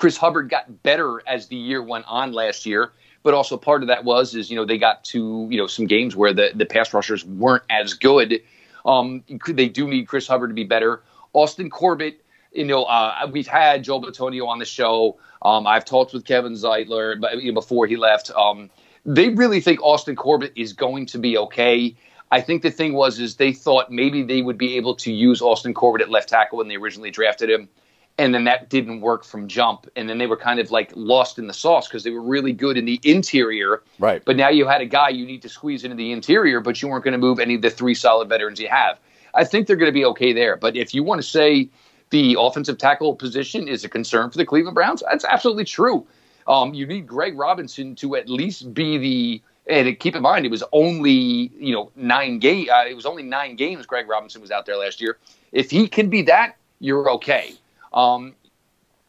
Chris 0.02 0.16
Hubbard 0.16 0.50
got 0.50 0.82
better 0.82 1.22
as 1.28 1.46
the 1.46 1.54
year 1.54 1.80
went 1.80 2.04
on 2.08 2.32
last 2.32 2.66
year, 2.66 2.90
but 3.22 3.34
also 3.34 3.56
part 3.56 3.82
of 3.82 3.86
that 3.86 4.02
was 4.02 4.34
is 4.34 4.50
you 4.50 4.56
know 4.56 4.64
they 4.64 4.76
got 4.76 5.04
to 5.04 5.46
you 5.48 5.56
know 5.56 5.68
some 5.68 5.86
games 5.86 6.16
where 6.16 6.32
the 6.32 6.50
the 6.56 6.66
pass 6.66 6.92
rushers 6.92 7.24
weren't 7.24 7.62
as 7.70 7.94
good. 7.94 8.42
Um, 8.84 9.22
they 9.46 9.68
do 9.68 9.86
need 9.86 10.08
Chris 10.08 10.26
Hubbard 10.26 10.50
to 10.50 10.54
be 10.54 10.64
better. 10.64 11.04
Austin 11.34 11.70
Corbett, 11.70 12.20
you 12.50 12.64
know, 12.64 12.82
uh, 12.82 13.30
we've 13.30 13.46
had 13.46 13.84
Joe 13.84 14.00
Bitonio 14.00 14.48
on 14.48 14.58
the 14.58 14.64
show. 14.64 15.18
Um, 15.40 15.68
I've 15.68 15.84
talked 15.84 16.12
with 16.12 16.24
Kevin 16.24 16.54
Zeitler 16.54 17.20
but, 17.20 17.40
you 17.40 17.52
know, 17.52 17.54
before 17.54 17.86
he 17.86 17.94
left. 17.94 18.32
Um, 18.32 18.70
they 19.06 19.28
really 19.28 19.60
think 19.60 19.80
Austin 19.84 20.16
Corbett 20.16 20.52
is 20.56 20.72
going 20.72 21.06
to 21.06 21.18
be 21.18 21.38
okay. 21.38 21.96
I 22.32 22.40
think 22.40 22.62
the 22.62 22.72
thing 22.72 22.94
was 22.94 23.20
is 23.20 23.36
they 23.36 23.52
thought 23.52 23.92
maybe 23.92 24.24
they 24.24 24.42
would 24.42 24.58
be 24.58 24.76
able 24.78 24.96
to 24.96 25.12
use 25.12 25.40
Austin 25.40 25.74
Corbett 25.74 26.02
at 26.02 26.10
left 26.10 26.28
tackle 26.28 26.58
when 26.58 26.66
they 26.66 26.74
originally 26.74 27.12
drafted 27.12 27.48
him 27.48 27.68
and 28.18 28.34
then 28.34 28.44
that 28.44 28.68
didn't 28.68 29.00
work 29.00 29.24
from 29.24 29.48
jump. 29.48 29.86
And 29.96 30.08
then 30.08 30.18
they 30.18 30.26
were 30.26 30.36
kind 30.36 30.60
of 30.60 30.70
like 30.70 30.92
lost 30.94 31.38
in 31.38 31.46
the 31.46 31.54
sauce 31.54 31.88
because 31.88 32.04
they 32.04 32.10
were 32.10 32.22
really 32.22 32.52
good 32.52 32.76
in 32.76 32.84
the 32.84 33.00
interior. 33.02 33.82
Right. 33.98 34.22
But 34.24 34.36
now 34.36 34.48
you 34.48 34.66
had 34.66 34.80
a 34.80 34.86
guy 34.86 35.08
you 35.08 35.24
need 35.24 35.42
to 35.42 35.48
squeeze 35.48 35.84
into 35.84 35.96
the 35.96 36.12
interior 36.12 36.60
but 36.60 36.80
you 36.82 36.88
weren't 36.88 37.04
going 37.04 37.12
to 37.12 37.18
move 37.18 37.40
any 37.40 37.54
of 37.54 37.62
the 37.62 37.70
three 37.70 37.94
solid 37.94 38.28
veterans 38.28 38.60
you 38.60 38.68
have. 38.68 38.98
I 39.34 39.44
think 39.44 39.66
they're 39.66 39.76
going 39.76 39.90
to 39.90 39.94
be 39.94 40.04
okay 40.04 40.32
there. 40.32 40.56
But 40.56 40.76
if 40.76 40.94
you 40.94 41.02
want 41.02 41.22
to 41.22 41.26
say 41.26 41.70
the 42.10 42.36
offensive 42.38 42.76
tackle 42.76 43.14
position 43.16 43.66
is 43.66 43.84
a 43.84 43.88
concern 43.88 44.30
for 44.30 44.36
the 44.36 44.44
cleveland 44.44 44.74
browns 44.74 45.02
that's 45.08 45.24
absolutely 45.24 45.64
true. 45.64 46.06
Um, 46.46 46.74
you 46.74 46.86
need 46.86 47.06
greg 47.06 47.38
robinson 47.38 47.94
to 47.96 48.16
at 48.16 48.28
least 48.28 48.74
be 48.74 48.98
the 48.98 49.42
and 49.68 49.98
keep 50.00 50.16
in 50.16 50.22
mind 50.22 50.44
it 50.44 50.50
was 50.50 50.64
only 50.72 51.52
you 51.56 51.72
know 51.72 51.90
nine 51.96 52.40
game 52.40 52.68
uh, 52.68 52.84
it 52.84 52.94
was 52.94 53.06
only 53.06 53.22
nine 53.22 53.54
games 53.54 53.86
greg 53.86 54.08
robinson 54.08 54.40
was 54.40 54.50
out 54.50 54.66
there 54.66 54.76
last 54.76 55.00
year. 55.00 55.18
If 55.52 55.70
he 55.70 55.88
can 55.88 56.10
be 56.10 56.22
that 56.22 56.56
you're 56.80 57.08
okay 57.12 57.54
um, 57.94 58.34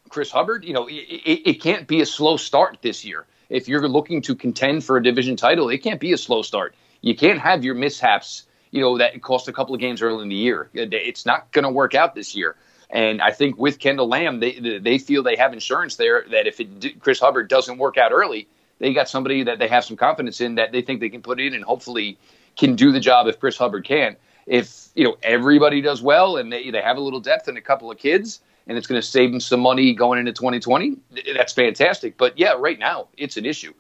Chris 0.09 0.31
Hubbard, 0.31 0.63
you 0.63 0.73
know, 0.73 0.87
it, 0.87 0.93
it, 0.93 1.61
can't 1.61 1.87
be 1.87 2.01
a 2.01 2.05
slow 2.05 2.37
start 2.37 2.77
this 2.81 3.03
year. 3.03 3.25
If 3.49 3.67
you're 3.67 3.87
looking 3.87 4.21
to 4.23 4.35
contend 4.35 4.83
for 4.83 4.97
a 4.97 5.03
division 5.03 5.35
title, 5.35 5.69
it 5.69 5.79
can't 5.79 5.99
be 5.99 6.13
a 6.13 6.17
slow 6.17 6.41
start. 6.41 6.75
You 7.01 7.15
can't 7.15 7.39
have 7.39 7.63
your 7.63 7.75
mishaps, 7.75 8.43
you 8.71 8.81
know, 8.81 8.97
that 8.97 9.19
cost 9.21 9.47
a 9.47 9.53
couple 9.53 9.73
of 9.73 9.81
games 9.81 10.01
early 10.01 10.23
in 10.23 10.29
the 10.29 10.35
year. 10.35 10.69
It's 10.73 11.25
not 11.25 11.51
going 11.51 11.63
to 11.63 11.71
work 11.71 11.95
out 11.95 12.15
this 12.15 12.35
year. 12.35 12.55
And 12.89 13.23
I 13.23 13.31
think 13.31 13.57
with 13.57 13.79
Kendall 13.79 14.07
Lamm, 14.07 14.39
they 14.39 14.79
they 14.79 14.99
feel 14.99 15.23
they 15.23 15.35
have 15.35 15.51
insurance 15.51 15.95
there 15.95 16.25
that 16.29 16.45
if 16.45 16.59
it, 16.59 17.01
Chris 17.01 17.19
Hubbard 17.19 17.49
doesn't 17.49 17.79
work 17.79 17.97
out 17.97 18.11
early, 18.11 18.47
they 18.77 18.93
got 18.93 19.09
somebody 19.09 19.43
that 19.43 19.57
they 19.57 19.67
have 19.67 19.83
some 19.83 19.97
confidence 19.97 20.41
in 20.41 20.55
that 20.55 20.71
they 20.71 20.83
think 20.83 20.99
they 20.99 21.09
can 21.09 21.23
put 21.23 21.39
in 21.39 21.55
and 21.55 21.63
hopefully 21.63 22.19
can 22.55 22.75
do 22.75 22.91
the 22.91 22.99
job 22.99 23.25
if 23.27 23.39
Chris 23.39 23.57
Hubbard 23.57 23.83
can. 23.83 24.15
If 24.45 24.89
you 24.93 25.05
know 25.05 25.17
everybody 25.23 25.81
does 25.81 26.03
well 26.03 26.37
and 26.37 26.53
they, 26.53 26.69
they 26.69 26.81
have 26.81 26.97
a 26.97 27.01
little 27.01 27.19
depth 27.19 27.47
and 27.47 27.57
a 27.57 27.61
couple 27.61 27.89
of 27.89 27.97
kids, 27.97 28.41
and 28.67 28.77
it's 28.77 28.87
going 28.87 28.99
to 28.99 29.05
save 29.05 29.31
them 29.31 29.39
some 29.39 29.59
money 29.59 29.93
going 29.93 30.19
into 30.19 30.31
2020, 30.31 30.97
that's 31.35 31.53
fantastic. 31.53 32.17
But 32.17 32.37
yeah, 32.37 32.53
right 32.57 32.79
now 32.79 33.07
it's 33.17 33.37
an 33.37 33.45
issue. 33.45 33.73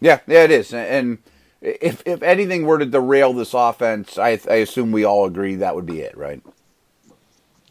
Yeah, 0.00 0.20
yeah, 0.26 0.44
it 0.44 0.50
is. 0.50 0.72
And 0.72 1.18
if 1.60 2.02
if 2.06 2.22
anything 2.22 2.64
were 2.64 2.78
to 2.78 2.86
derail 2.86 3.32
this 3.32 3.54
offense, 3.54 4.18
I, 4.18 4.38
I 4.48 4.56
assume 4.56 4.92
we 4.92 5.04
all 5.04 5.24
agree 5.24 5.56
that 5.56 5.74
would 5.74 5.86
be 5.86 6.00
it, 6.00 6.16
right? 6.16 6.40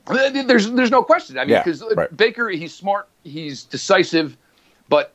Uh, 0.08 0.30
there's 0.44 0.72
there's 0.72 0.92
no 0.92 1.04
question. 1.04 1.38
I 1.38 1.46
mean, 1.46 1.58
because 1.58 1.82
yeah, 1.82 1.88
uh, 1.88 1.96
right. 1.96 2.18
Baker, 2.18 2.50
he's 2.50 2.74
smart, 2.74 3.08
he's 3.24 3.64
decisive, 3.64 4.38
but 4.90 5.14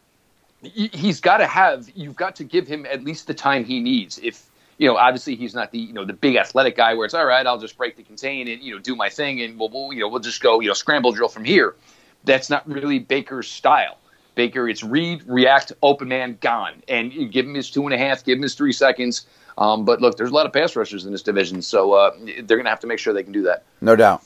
he's 0.62 1.20
got 1.20 1.38
to 1.38 1.46
have 1.46 1.90
you've 1.94 2.16
got 2.16 2.36
to 2.36 2.44
give 2.44 2.66
him 2.66 2.86
at 2.86 3.04
least 3.04 3.26
the 3.26 3.34
time 3.34 3.64
he 3.64 3.80
needs. 3.80 4.18
If 4.18 4.46
you 4.82 4.88
know, 4.88 4.96
obviously 4.96 5.36
he's 5.36 5.54
not 5.54 5.70
the 5.70 5.78
you 5.78 5.92
know 5.92 6.04
the 6.04 6.12
big 6.12 6.34
athletic 6.34 6.76
guy 6.76 6.94
where 6.94 7.04
it's 7.04 7.14
all 7.14 7.24
right. 7.24 7.46
I'll 7.46 7.58
just 7.58 7.78
break 7.78 7.96
the 7.96 8.02
contain 8.02 8.48
and 8.48 8.60
you 8.60 8.74
know 8.74 8.80
do 8.80 8.96
my 8.96 9.08
thing 9.08 9.40
and 9.40 9.56
we'll, 9.56 9.68
we'll 9.68 9.92
you 9.92 10.00
know 10.00 10.08
we'll 10.08 10.18
just 10.18 10.42
go 10.42 10.58
you 10.58 10.66
know 10.66 10.74
scramble 10.74 11.12
drill 11.12 11.28
from 11.28 11.44
here. 11.44 11.76
That's 12.24 12.50
not 12.50 12.68
really 12.68 12.98
Baker's 12.98 13.48
style. 13.48 13.98
Baker, 14.34 14.68
it's 14.68 14.82
read, 14.82 15.22
react, 15.26 15.72
open 15.82 16.08
man, 16.08 16.36
gone. 16.40 16.82
And 16.88 17.12
you 17.12 17.28
give 17.28 17.46
him 17.46 17.54
his 17.54 17.70
two 17.70 17.84
and 17.84 17.94
a 17.94 17.98
half, 17.98 18.24
give 18.24 18.38
him 18.38 18.42
his 18.42 18.56
three 18.56 18.72
seconds. 18.72 19.26
Um, 19.56 19.84
but 19.84 20.00
look, 20.00 20.16
there's 20.16 20.30
a 20.30 20.34
lot 20.34 20.46
of 20.46 20.52
pass 20.52 20.74
rushers 20.74 21.04
in 21.04 21.12
this 21.12 21.22
division, 21.22 21.62
so 21.62 21.92
uh, 21.92 22.10
they're 22.18 22.56
going 22.56 22.64
to 22.64 22.70
have 22.70 22.80
to 22.80 22.86
make 22.88 22.98
sure 22.98 23.12
they 23.12 23.22
can 23.22 23.32
do 23.32 23.42
that. 23.42 23.64
No 23.80 23.94
doubt. 23.94 24.24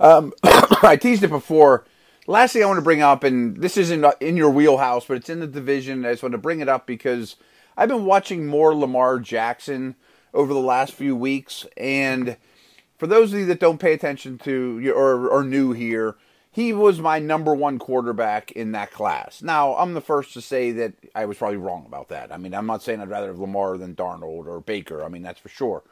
Um, 0.00 0.32
I 0.42 0.96
teased 0.98 1.22
it 1.22 1.28
before. 1.28 1.84
Last 2.26 2.52
thing 2.52 2.62
I 2.62 2.66
want 2.66 2.78
to 2.78 2.82
bring 2.82 3.02
up, 3.02 3.24
and 3.24 3.56
this 3.56 3.76
isn't 3.76 4.06
in 4.20 4.36
your 4.36 4.50
wheelhouse, 4.50 5.04
but 5.06 5.16
it's 5.16 5.28
in 5.28 5.40
the 5.40 5.46
division. 5.46 6.06
I 6.06 6.12
just 6.12 6.22
want 6.22 6.32
to 6.32 6.38
bring 6.38 6.60
it 6.60 6.68
up 6.68 6.86
because 6.86 7.36
I've 7.78 7.88
been 7.88 8.06
watching 8.06 8.48
more 8.48 8.74
Lamar 8.74 9.20
Jackson 9.20 9.94
over 10.34 10.52
the 10.52 10.58
last 10.58 10.92
few 10.92 11.14
weeks, 11.14 11.64
and 11.76 12.36
for 12.98 13.06
those 13.06 13.32
of 13.32 13.38
you 13.38 13.46
that 13.46 13.60
don't 13.60 13.78
pay 13.78 13.92
attention 13.92 14.36
to 14.38 14.92
or 14.92 15.32
are 15.32 15.44
new 15.44 15.72
here, 15.72 16.16
he 16.50 16.72
was 16.72 16.98
my 16.98 17.20
number 17.20 17.54
one 17.54 17.78
quarterback 17.78 18.50
in 18.50 18.72
that 18.72 18.90
class. 18.90 19.42
Now, 19.42 19.76
I'm 19.76 19.94
the 19.94 20.00
first 20.00 20.32
to 20.32 20.40
say 20.40 20.72
that 20.72 20.94
I 21.14 21.26
was 21.26 21.38
probably 21.38 21.58
wrong 21.58 21.84
about 21.86 22.08
that. 22.08 22.32
I 22.32 22.36
mean, 22.36 22.52
I'm 22.52 22.66
not 22.66 22.82
saying 22.82 23.00
I'd 23.00 23.10
rather 23.10 23.28
have 23.28 23.38
Lamar 23.38 23.78
than 23.78 23.94
Darnold 23.94 24.46
or 24.46 24.60
Baker. 24.60 25.04
I 25.04 25.08
mean, 25.08 25.22
that's 25.22 25.38
for 25.38 25.48
sure. 25.48 25.84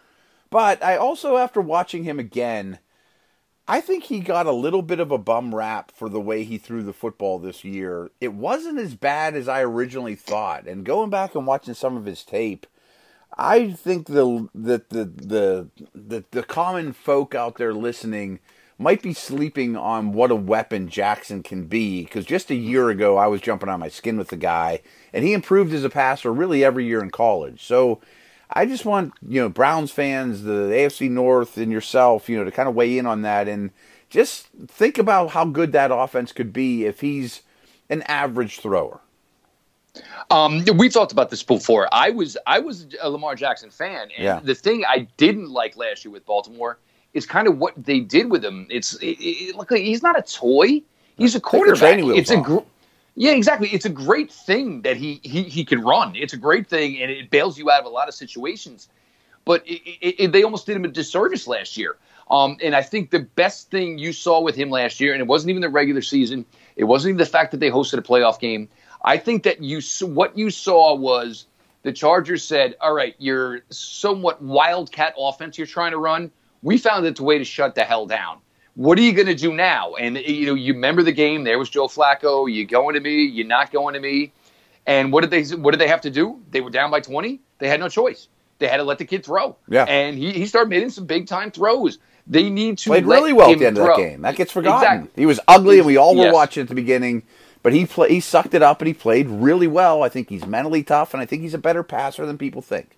But 0.50 0.82
I 0.82 0.96
also, 0.96 1.36
after 1.36 1.60
watching 1.60 2.02
him 2.02 2.18
again, 2.18 2.80
I 3.68 3.80
think 3.80 4.04
he 4.04 4.20
got 4.20 4.46
a 4.46 4.52
little 4.52 4.82
bit 4.82 5.00
of 5.00 5.10
a 5.10 5.18
bum 5.18 5.54
rap 5.54 5.90
for 5.90 6.08
the 6.08 6.20
way 6.20 6.44
he 6.44 6.56
threw 6.56 6.82
the 6.82 6.92
football 6.92 7.38
this 7.38 7.64
year. 7.64 8.10
It 8.20 8.32
wasn't 8.32 8.78
as 8.78 8.94
bad 8.94 9.34
as 9.34 9.48
I 9.48 9.62
originally 9.62 10.14
thought. 10.14 10.68
And 10.68 10.84
going 10.84 11.10
back 11.10 11.34
and 11.34 11.46
watching 11.46 11.74
some 11.74 11.96
of 11.96 12.04
his 12.04 12.22
tape, 12.22 12.66
I 13.36 13.72
think 13.72 14.06
the 14.06 14.48
that 14.54 14.90
the, 14.90 15.04
the 15.04 15.68
the 15.94 16.24
the 16.30 16.42
common 16.42 16.92
folk 16.92 17.34
out 17.34 17.56
there 17.56 17.74
listening 17.74 18.38
might 18.78 19.02
be 19.02 19.12
sleeping 19.12 19.76
on 19.76 20.12
what 20.12 20.30
a 20.30 20.36
weapon 20.36 20.88
Jackson 20.88 21.42
can 21.42 21.64
be 21.64 22.04
because 22.04 22.24
just 22.24 22.50
a 22.50 22.54
year 22.54 22.90
ago 22.90 23.16
I 23.16 23.26
was 23.26 23.40
jumping 23.40 23.68
on 23.68 23.80
my 23.80 23.88
skin 23.88 24.16
with 24.16 24.28
the 24.28 24.36
guy 24.36 24.80
and 25.12 25.24
he 25.24 25.32
improved 25.32 25.72
as 25.72 25.82
a 25.82 25.90
passer 25.90 26.32
really 26.32 26.62
every 26.62 26.84
year 26.84 27.02
in 27.02 27.10
college. 27.10 27.64
So 27.64 28.00
I 28.50 28.66
just 28.66 28.84
want, 28.84 29.12
you 29.26 29.40
know, 29.40 29.48
Browns 29.48 29.90
fans, 29.90 30.42
the 30.42 30.68
AFC 30.70 31.10
North 31.10 31.56
and 31.56 31.72
yourself, 31.72 32.28
you 32.28 32.36
know, 32.36 32.44
to 32.44 32.50
kind 32.50 32.68
of 32.68 32.74
weigh 32.74 32.98
in 32.98 33.06
on 33.06 33.22
that 33.22 33.48
and 33.48 33.70
just 34.08 34.48
think 34.68 34.98
about 34.98 35.30
how 35.30 35.44
good 35.44 35.72
that 35.72 35.90
offense 35.92 36.32
could 36.32 36.52
be 36.52 36.84
if 36.84 37.00
he's 37.00 37.42
an 37.90 38.02
average 38.02 38.60
thrower. 38.60 39.00
Um, 40.30 40.64
we 40.76 40.88
talked 40.88 41.12
about 41.12 41.30
this 41.30 41.42
before. 41.42 41.88
I 41.92 42.10
was 42.10 42.36
I 42.46 42.58
was 42.58 42.86
a 43.00 43.08
Lamar 43.08 43.34
Jackson 43.34 43.70
fan, 43.70 44.08
and 44.16 44.24
yeah. 44.24 44.40
the 44.42 44.54
thing 44.54 44.84
I 44.86 45.06
didn't 45.16 45.50
like 45.50 45.76
last 45.76 46.04
year 46.04 46.12
with 46.12 46.26
Baltimore 46.26 46.78
is 47.14 47.24
kind 47.24 47.48
of 47.48 47.58
what 47.58 47.72
they 47.76 48.00
did 48.00 48.30
with 48.30 48.44
him. 48.44 48.66
It's 48.68 48.94
it, 48.96 49.16
it, 49.20 49.56
look, 49.56 49.72
he's 49.72 50.02
not 50.02 50.18
a 50.18 50.22
toy. 50.22 50.82
He's 51.16 51.34
a 51.34 51.40
quarterback. 51.40 51.98
It's 51.98 52.30
a 52.30 52.36
gr- 52.36 52.58
yeah, 53.16 53.32
exactly. 53.32 53.68
It's 53.68 53.86
a 53.86 53.90
great 53.90 54.30
thing 54.30 54.82
that 54.82 54.98
he 54.98 55.20
he 55.22 55.44
he 55.44 55.64
can 55.64 55.80
run. 55.80 56.14
It's 56.14 56.34
a 56.34 56.36
great 56.36 56.68
thing, 56.68 57.00
and 57.00 57.10
it 57.10 57.30
bails 57.30 57.58
you 57.58 57.70
out 57.70 57.80
of 57.80 57.86
a 57.86 57.88
lot 57.88 58.08
of 58.08 58.14
situations. 58.14 58.88
But 59.46 59.62
it, 59.64 60.32
they 60.32 60.42
almost 60.42 60.66
did 60.66 60.76
him 60.76 60.84
a 60.84 60.88
disservice 60.88 61.46
last 61.46 61.76
year. 61.76 61.96
Um, 62.30 62.56
and 62.60 62.74
I 62.74 62.82
think 62.82 63.10
the 63.10 63.20
best 63.20 63.70
thing 63.70 63.96
you 63.96 64.12
saw 64.12 64.40
with 64.40 64.56
him 64.56 64.68
last 64.68 65.00
year, 65.00 65.12
and 65.12 65.20
it 65.20 65.28
wasn't 65.28 65.50
even 65.50 65.62
the 65.62 65.68
regular 65.68 66.02
season, 66.02 66.44
it 66.74 66.84
wasn't 66.84 67.10
even 67.10 67.18
the 67.18 67.26
fact 67.26 67.52
that 67.52 67.60
they 67.60 67.70
hosted 67.70 67.98
a 67.98 68.02
playoff 68.02 68.40
game. 68.40 68.68
I 69.04 69.16
think 69.16 69.44
that 69.44 69.62
you 69.62 69.80
what 70.06 70.36
you 70.36 70.50
saw 70.50 70.94
was 70.94 71.46
the 71.84 71.92
Chargers 71.92 72.44
said, 72.44 72.76
"All 72.82 72.92
right, 72.92 73.14
your 73.18 73.60
somewhat 73.70 74.42
wildcat 74.42 75.14
offense 75.16 75.56
you're 75.56 75.66
trying 75.66 75.92
to 75.92 75.98
run, 75.98 76.30
we 76.62 76.76
found 76.76 77.06
it's 77.06 77.20
a 77.20 77.22
way 77.22 77.38
to 77.38 77.44
shut 77.44 77.76
the 77.76 77.84
hell 77.84 78.06
down. 78.06 78.40
What 78.76 78.98
are 78.98 79.02
you 79.02 79.12
going 79.12 79.26
to 79.26 79.34
do 79.34 79.52
now?" 79.52 79.94
And 79.94 80.16
you 80.16 80.46
know, 80.46 80.54
you 80.54 80.72
remember 80.72 81.02
the 81.02 81.12
game. 81.12 81.42
There 81.44 81.58
was 81.58 81.68
Joe 81.68 81.88
Flacco. 81.88 82.50
You 82.50 82.64
going 82.64 82.94
to 82.94 83.00
me? 83.00 83.24
You're 83.24 83.46
not 83.46 83.72
going 83.72 83.94
to 83.94 84.00
me? 84.00 84.32
And 84.86 85.12
what 85.12 85.22
did 85.22 85.30
they 85.30 85.56
what 85.56 85.72
did 85.72 85.80
they 85.80 85.88
have 85.88 86.02
to 86.02 86.10
do? 86.10 86.40
They 86.50 86.60
were 86.60 86.70
down 86.70 86.90
by 86.90 87.00
20. 87.00 87.40
They 87.58 87.68
had 87.68 87.80
no 87.80 87.88
choice. 87.88 88.28
They 88.58 88.68
had 88.68 88.78
to 88.78 88.84
let 88.84 88.98
the 88.98 89.04
kid 89.04 89.24
throw. 89.24 89.56
Yeah. 89.68 89.84
And 89.84 90.16
he, 90.16 90.32
he 90.32 90.46
started 90.46 90.70
making 90.70 90.90
some 90.90 91.06
big 91.06 91.26
time 91.26 91.50
throws. 91.50 91.98
They 92.26 92.48
need 92.48 92.78
to 92.78 92.90
played 92.90 93.04
really 93.04 93.32
well 93.32 93.52
at 93.52 93.58
the 93.58 93.66
end 93.66 93.76
throw. 93.76 93.90
of 93.90 93.96
that 93.96 94.02
game. 94.02 94.22
That 94.22 94.36
gets 94.36 94.50
forgotten. 94.50 94.82
Exactly. 94.82 95.22
He 95.22 95.26
was 95.26 95.38
ugly, 95.46 95.78
and 95.78 95.86
we 95.86 95.96
all 95.96 96.16
were 96.16 96.24
yes. 96.24 96.34
watching 96.34 96.62
at 96.62 96.68
the 96.68 96.74
beginning. 96.74 97.22
But 97.66 97.72
he 97.72 97.84
play, 97.84 98.10
he 98.10 98.20
sucked 98.20 98.54
it 98.54 98.62
up 98.62 98.80
and 98.80 98.86
he 98.86 98.94
played 98.94 99.28
really 99.28 99.66
well. 99.66 100.04
I 100.04 100.08
think 100.08 100.28
he's 100.28 100.46
mentally 100.46 100.84
tough 100.84 101.12
and 101.12 101.20
I 101.20 101.26
think 101.26 101.42
he's 101.42 101.52
a 101.52 101.58
better 101.58 101.82
passer 101.82 102.24
than 102.24 102.38
people 102.38 102.62
think. 102.62 102.96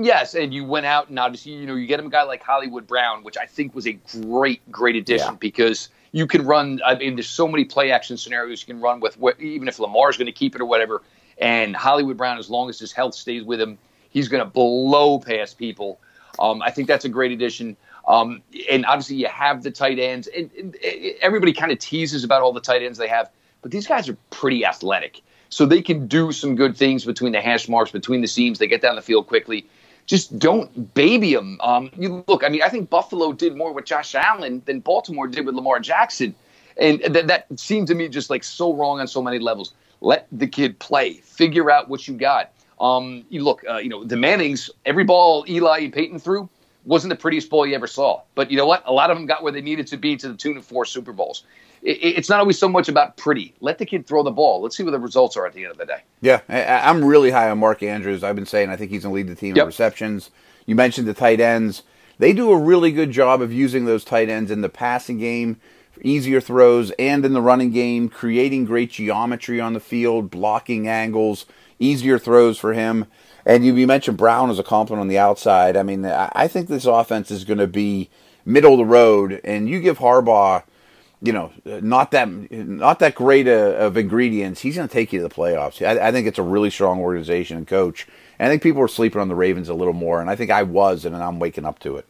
Yes, 0.00 0.34
and 0.34 0.54
you 0.54 0.64
went 0.64 0.86
out 0.86 1.08
and 1.08 1.18
obviously 1.18 1.52
you 1.52 1.66
know 1.66 1.74
you 1.74 1.86
get 1.86 1.98
him 1.98 2.06
a 2.06 2.10
guy 2.10 2.22
like 2.22 2.42
Hollywood 2.42 2.86
Brown, 2.86 3.22
which 3.24 3.36
I 3.36 3.46
think 3.46 3.74
was 3.74 3.86
a 3.86 3.98
great 4.22 4.60
great 4.70 4.96
addition 4.96 5.32
yeah. 5.32 5.38
because 5.38 5.88
you 6.12 6.26
can 6.26 6.44
run. 6.46 6.80
I 6.84 6.94
mean, 6.94 7.16
there's 7.16 7.28
so 7.28 7.48
many 7.48 7.64
play 7.64 7.90
action 7.90 8.16
scenarios 8.16 8.60
you 8.60 8.72
can 8.72 8.80
run 8.80 9.00
with. 9.00 9.18
Even 9.40 9.68
if 9.68 9.78
Lamar's 9.78 10.16
going 10.16 10.26
to 10.26 10.32
keep 10.32 10.54
it 10.54 10.60
or 10.60 10.66
whatever, 10.66 11.02
and 11.38 11.74
Hollywood 11.74 12.16
Brown, 12.16 12.38
as 12.38 12.48
long 12.48 12.68
as 12.68 12.78
his 12.78 12.92
health 12.92 13.14
stays 13.14 13.44
with 13.44 13.60
him, 13.60 13.78
he's 14.10 14.28
going 14.28 14.42
to 14.42 14.48
blow 14.48 15.18
past 15.18 15.58
people. 15.58 16.00
Um, 16.38 16.62
I 16.62 16.70
think 16.70 16.86
that's 16.86 17.04
a 17.04 17.08
great 17.08 17.32
addition. 17.32 17.76
Um, 18.06 18.42
and 18.70 18.86
obviously, 18.86 19.16
you 19.16 19.26
have 19.26 19.62
the 19.62 19.70
tight 19.70 19.98
ends, 19.98 20.28
and, 20.28 20.50
and 20.58 20.76
everybody 21.20 21.52
kind 21.52 21.72
of 21.72 21.78
teases 21.78 22.24
about 22.24 22.42
all 22.42 22.52
the 22.52 22.60
tight 22.60 22.82
ends 22.82 22.98
they 22.98 23.08
have 23.08 23.30
but 23.62 23.70
these 23.70 23.86
guys 23.86 24.08
are 24.08 24.16
pretty 24.30 24.64
athletic. 24.64 25.20
So 25.50 25.64
they 25.64 25.80
can 25.80 26.06
do 26.06 26.30
some 26.32 26.56
good 26.56 26.76
things 26.76 27.04
between 27.04 27.32
the 27.32 27.40
hash 27.40 27.68
marks, 27.68 27.90
between 27.90 28.20
the 28.20 28.28
seams. 28.28 28.58
They 28.58 28.66
get 28.66 28.82
down 28.82 28.96
the 28.96 29.02
field 29.02 29.26
quickly. 29.26 29.66
Just 30.08 30.38
don't 30.38 30.94
baby 30.94 31.34
them. 31.34 31.58
Um, 31.60 31.90
you 31.96 32.24
look, 32.26 32.42
I 32.42 32.48
mean, 32.48 32.62
I 32.62 32.70
think 32.70 32.90
Buffalo 32.90 33.32
did 33.32 33.54
more 33.54 33.72
with 33.72 33.84
Josh 33.84 34.14
Allen 34.14 34.62
than 34.64 34.80
Baltimore 34.80 35.28
did 35.28 35.46
with 35.46 35.54
Lamar 35.54 35.78
Jackson. 35.78 36.34
And 36.78 37.00
th- 37.00 37.26
that 37.26 37.46
seemed 37.56 37.86
to 37.88 37.94
me 37.94 38.08
just 38.08 38.30
like 38.30 38.42
so 38.42 38.74
wrong 38.74 39.00
on 39.00 39.06
so 39.06 39.22
many 39.22 39.38
levels. 39.38 39.74
Let 40.00 40.26
the 40.32 40.46
kid 40.46 40.78
play, 40.78 41.14
figure 41.14 41.70
out 41.70 41.88
what 41.88 42.08
you 42.08 42.14
got. 42.14 42.52
Um, 42.80 43.24
you 43.28 43.44
look, 43.44 43.62
uh, 43.68 43.76
you 43.76 43.88
know, 43.88 44.02
the 44.02 44.16
Mannings, 44.16 44.70
every 44.86 45.04
ball 45.04 45.44
Eli 45.48 45.80
and 45.80 45.92
Peyton 45.92 46.18
threw 46.18 46.48
wasn't 46.88 47.10
the 47.10 47.16
prettiest 47.16 47.50
ball 47.50 47.64
you 47.66 47.76
ever 47.76 47.86
saw. 47.86 48.22
But 48.34 48.50
you 48.50 48.56
know 48.56 48.66
what? 48.66 48.82
A 48.86 48.92
lot 48.92 49.10
of 49.10 49.16
them 49.16 49.26
got 49.26 49.44
where 49.44 49.52
they 49.52 49.60
needed 49.60 49.86
to 49.88 49.96
be 49.96 50.16
to 50.16 50.28
the 50.28 50.36
tune 50.36 50.56
of 50.56 50.64
four 50.64 50.84
Super 50.84 51.12
Bowls 51.12 51.44
it's 51.82 52.28
not 52.28 52.40
always 52.40 52.58
so 52.58 52.68
much 52.68 52.88
about 52.88 53.16
pretty. 53.16 53.54
Let 53.60 53.78
the 53.78 53.86
kid 53.86 54.06
throw 54.06 54.22
the 54.22 54.30
ball. 54.30 54.60
Let's 54.62 54.76
see 54.76 54.82
what 54.82 54.90
the 54.90 54.98
results 54.98 55.36
are 55.36 55.46
at 55.46 55.52
the 55.52 55.62
end 55.62 55.72
of 55.72 55.78
the 55.78 55.86
day. 55.86 56.02
Yeah, 56.20 56.40
I, 56.48 56.90
am 56.90 57.04
really 57.04 57.30
high 57.30 57.50
on 57.50 57.58
Mark 57.58 57.82
Andrews. 57.82 58.24
I've 58.24 58.36
been 58.36 58.46
saying 58.46 58.70
I 58.70 58.76
think 58.76 58.90
he's 58.90 59.02
going 59.04 59.12
to 59.12 59.16
lead 59.16 59.28
the 59.28 59.38
team 59.38 59.54
yep. 59.56 59.64
in 59.64 59.66
receptions. 59.66 60.30
You 60.66 60.74
mentioned 60.74 61.06
the 61.06 61.14
tight 61.14 61.40
ends. 61.40 61.82
They 62.18 62.32
do 62.32 62.50
a 62.50 62.58
really 62.58 62.90
good 62.90 63.12
job 63.12 63.40
of 63.40 63.52
using 63.52 63.84
those 63.84 64.04
tight 64.04 64.28
ends 64.28 64.50
in 64.50 64.60
the 64.60 64.68
passing 64.68 65.18
game, 65.18 65.60
easier 66.02 66.40
throws, 66.40 66.90
and 66.98 67.24
in 67.24 67.32
the 67.32 67.40
running 67.40 67.70
game, 67.70 68.08
creating 68.08 68.64
great 68.64 68.90
geometry 68.90 69.60
on 69.60 69.72
the 69.72 69.80
field, 69.80 70.30
blocking 70.30 70.88
angles, 70.88 71.46
easier 71.78 72.18
throws 72.18 72.58
for 72.58 72.72
him. 72.72 73.06
And 73.48 73.64
you, 73.64 73.74
you 73.74 73.88
mentioned 73.88 74.16
Brown 74.16 74.50
as 74.50 74.60
a 74.60 74.62
compliment 74.62 75.00
on 75.00 75.08
the 75.08 75.18
outside. 75.18 75.76
I 75.76 75.82
mean, 75.82 76.04
I 76.04 76.46
think 76.46 76.68
this 76.68 76.84
offense 76.84 77.32
is 77.32 77.44
going 77.44 77.58
to 77.58 77.66
be 77.66 78.10
middle 78.44 78.74
of 78.74 78.78
the 78.78 78.84
road, 78.84 79.40
and 79.42 79.68
you 79.68 79.80
give 79.80 79.98
Harbaugh– 79.98 80.62
you 81.20 81.32
know, 81.32 81.52
not 81.64 82.12
that 82.12 82.28
not 82.50 83.00
that 83.00 83.14
great 83.14 83.48
a, 83.48 83.76
of 83.76 83.96
ingredients, 83.96 84.60
he's 84.60 84.76
going 84.76 84.86
to 84.86 84.92
take 84.92 85.12
you 85.12 85.20
to 85.20 85.28
the 85.28 85.34
playoffs. 85.34 85.84
I, 85.84 86.08
I, 86.08 86.12
think 86.12 86.28
it's 86.28 86.38
a 86.38 86.42
really 86.42 86.70
strong 86.70 87.00
organization 87.00 87.56
and 87.56 87.66
coach. 87.66 88.06
And 88.38 88.46
I 88.46 88.50
think 88.50 88.62
people 88.62 88.80
are 88.82 88.88
sleeping 88.88 89.20
on 89.20 89.28
the 89.28 89.34
Ravens 89.34 89.68
a 89.68 89.74
little 89.74 89.94
more, 89.94 90.20
and 90.20 90.30
I 90.30 90.36
think 90.36 90.52
I 90.52 90.62
was, 90.62 91.04
and 91.04 91.16
I'm 91.16 91.40
waking 91.40 91.64
up 91.64 91.80
to 91.80 91.96
it. 91.96 92.06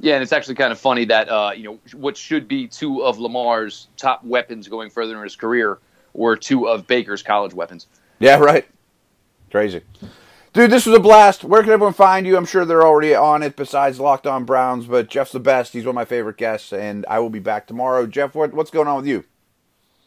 Yeah, 0.00 0.14
and 0.14 0.22
it's 0.22 0.32
actually 0.32 0.56
kind 0.56 0.72
of 0.72 0.80
funny 0.80 1.04
that 1.06 1.28
uh, 1.28 1.52
you 1.56 1.64
know 1.64 1.78
what 1.94 2.16
should 2.16 2.48
be 2.48 2.66
two 2.66 3.04
of 3.04 3.18
Lamar's 3.18 3.86
top 3.96 4.24
weapons 4.24 4.66
going 4.66 4.90
further 4.90 5.16
in 5.16 5.22
his 5.22 5.36
career 5.36 5.78
were 6.12 6.36
two 6.36 6.68
of 6.68 6.88
Baker's 6.88 7.22
college 7.22 7.54
weapons. 7.54 7.86
Yeah, 8.18 8.38
right. 8.38 8.66
Crazy. 9.50 9.82
Dude, 10.58 10.72
this 10.72 10.86
was 10.86 10.96
a 10.96 11.00
blast. 11.00 11.44
Where 11.44 11.62
can 11.62 11.70
everyone 11.70 11.94
find 11.94 12.26
you? 12.26 12.36
I'm 12.36 12.44
sure 12.44 12.64
they're 12.64 12.84
already 12.84 13.14
on 13.14 13.44
it 13.44 13.54
besides 13.54 14.00
Locked 14.00 14.26
On 14.26 14.44
Browns, 14.44 14.86
but 14.86 15.08
Jeff's 15.08 15.30
the 15.30 15.38
best. 15.38 15.72
He's 15.72 15.84
one 15.84 15.90
of 15.90 15.94
my 15.94 16.04
favorite 16.04 16.36
guests, 16.36 16.72
and 16.72 17.06
I 17.08 17.20
will 17.20 17.30
be 17.30 17.38
back 17.38 17.68
tomorrow. 17.68 18.08
Jeff, 18.08 18.34
what, 18.34 18.52
what's 18.52 18.72
going 18.72 18.88
on 18.88 18.96
with 18.96 19.06
you? 19.06 19.22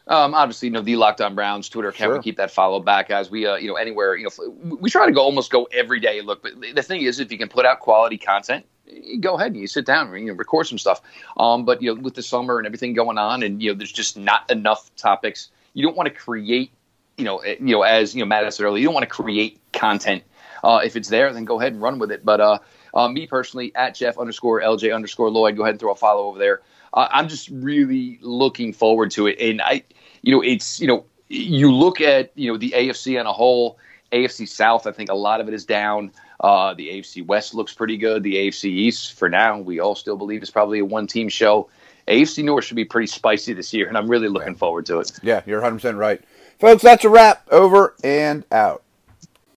Um, 0.07 0.33
obviously, 0.33 0.67
you 0.67 0.73
know 0.73 0.81
the 0.81 0.97
Locked 0.97 1.21
On 1.21 1.35
Browns 1.35 1.69
Twitter 1.69 1.87
account. 1.87 2.09
Sure. 2.09 2.17
We 2.17 2.21
keep 2.21 2.35
that 2.35 2.51
follow 2.51 2.81
back, 2.81 3.07
guys. 3.07 3.31
We, 3.31 3.47
uh, 3.47 3.55
you 3.55 3.69
know, 3.69 3.75
anywhere, 3.75 4.17
you 4.17 4.25
know, 4.25 4.77
we 4.81 4.89
try 4.89 5.05
to 5.05 5.13
go 5.13 5.21
almost 5.21 5.51
go 5.51 5.69
every 5.71 6.01
day. 6.01 6.19
Look, 6.19 6.43
but 6.43 6.51
the 6.75 6.83
thing 6.83 7.03
is, 7.03 7.21
if 7.21 7.31
you 7.31 7.37
can 7.37 7.47
put 7.47 7.65
out 7.65 7.79
quality 7.79 8.17
content, 8.17 8.65
you 8.87 9.21
go 9.21 9.35
ahead 9.35 9.53
and 9.53 9.61
you 9.61 9.67
sit 9.67 9.85
down 9.85 10.13
and 10.13 10.19
you 10.19 10.33
know, 10.33 10.37
record 10.37 10.67
some 10.67 10.77
stuff. 10.77 11.01
Um, 11.37 11.63
but 11.63 11.81
you 11.81 11.95
know, 11.95 12.01
with 12.01 12.15
the 12.15 12.23
summer 12.23 12.57
and 12.57 12.67
everything 12.67 12.93
going 12.93 13.17
on, 13.17 13.43
and 13.43 13.63
you 13.63 13.71
know, 13.71 13.77
there's 13.77 13.93
just 13.93 14.17
not 14.17 14.51
enough 14.51 14.93
topics. 14.97 15.47
You 15.75 15.85
don't 15.85 15.95
want 15.95 16.07
to 16.07 16.13
create, 16.13 16.71
you 17.17 17.23
know, 17.23 17.37
eh, 17.37 17.55
you 17.61 17.73
know, 17.73 17.83
as 17.83 18.13
you 18.13 18.19
know, 18.19 18.25
Matt 18.25 18.53
said 18.53 18.65
earlier, 18.65 18.81
you 18.81 18.87
don't 18.87 18.93
want 18.93 19.07
to 19.07 19.09
create 19.09 19.61
content 19.71 20.23
uh, 20.63 20.81
if 20.83 20.95
it's 20.95 21.09
there, 21.09 21.31
then 21.33 21.45
go 21.45 21.59
ahead 21.59 21.73
and 21.73 21.81
run 21.81 21.99
with 21.99 22.11
it. 22.11 22.23
But 22.25 22.41
uh, 22.41 22.59
uh, 22.93 23.07
me 23.07 23.27
personally, 23.27 23.73
at 23.75 23.95
Jeff 23.95 24.17
underscore 24.17 24.61
LJ 24.61 24.93
underscore 24.93 25.29
Lloyd, 25.29 25.55
go 25.55 25.63
ahead 25.63 25.73
and 25.73 25.79
throw 25.79 25.91
a 25.91 25.95
follow 25.95 26.27
over 26.27 26.39
there. 26.39 26.61
Uh, 26.93 27.07
I'm 27.11 27.27
just 27.27 27.49
really 27.49 28.19
looking 28.21 28.73
forward 28.73 29.11
to 29.11 29.27
it. 29.27 29.39
And 29.39 29.61
I, 29.61 29.83
you 30.21 30.33
know, 30.33 30.41
it's, 30.41 30.79
you 30.79 30.87
know, 30.87 31.05
you 31.29 31.73
look 31.73 32.01
at, 32.01 32.31
you 32.35 32.51
know, 32.51 32.57
the 32.57 32.71
AFC 32.71 33.19
on 33.19 33.25
a 33.25 33.33
whole, 33.33 33.77
AFC 34.11 34.47
South, 34.47 34.87
I 34.87 34.91
think 34.91 35.09
a 35.09 35.15
lot 35.15 35.39
of 35.39 35.47
it 35.47 35.53
is 35.53 35.65
down. 35.65 36.11
Uh, 36.41 36.73
the 36.73 36.89
AFC 36.89 37.25
West 37.25 37.53
looks 37.53 37.73
pretty 37.73 37.97
good. 37.97 38.23
The 38.23 38.35
AFC 38.35 38.65
East, 38.65 39.13
for 39.13 39.29
now, 39.29 39.59
we 39.59 39.79
all 39.79 39.95
still 39.95 40.17
believe 40.17 40.43
is 40.43 40.49
probably 40.49 40.79
a 40.79 40.85
one 40.85 41.07
team 41.07 41.29
show. 41.29 41.69
AFC 42.07 42.43
North 42.43 42.65
should 42.65 42.75
be 42.75 42.83
pretty 42.83 43.07
spicy 43.07 43.53
this 43.53 43.73
year, 43.73 43.87
and 43.87 43.97
I'm 43.97 44.09
really 44.09 44.27
looking 44.27 44.55
forward 44.55 44.85
to 44.87 44.99
it. 44.99 45.11
Yeah, 45.21 45.41
you're 45.45 45.61
100% 45.61 45.97
right. 45.97 46.21
Folks, 46.59 46.83
that's 46.83 47.05
a 47.05 47.09
wrap. 47.09 47.47
Over 47.51 47.95
and 48.03 48.43
out. 48.51 48.83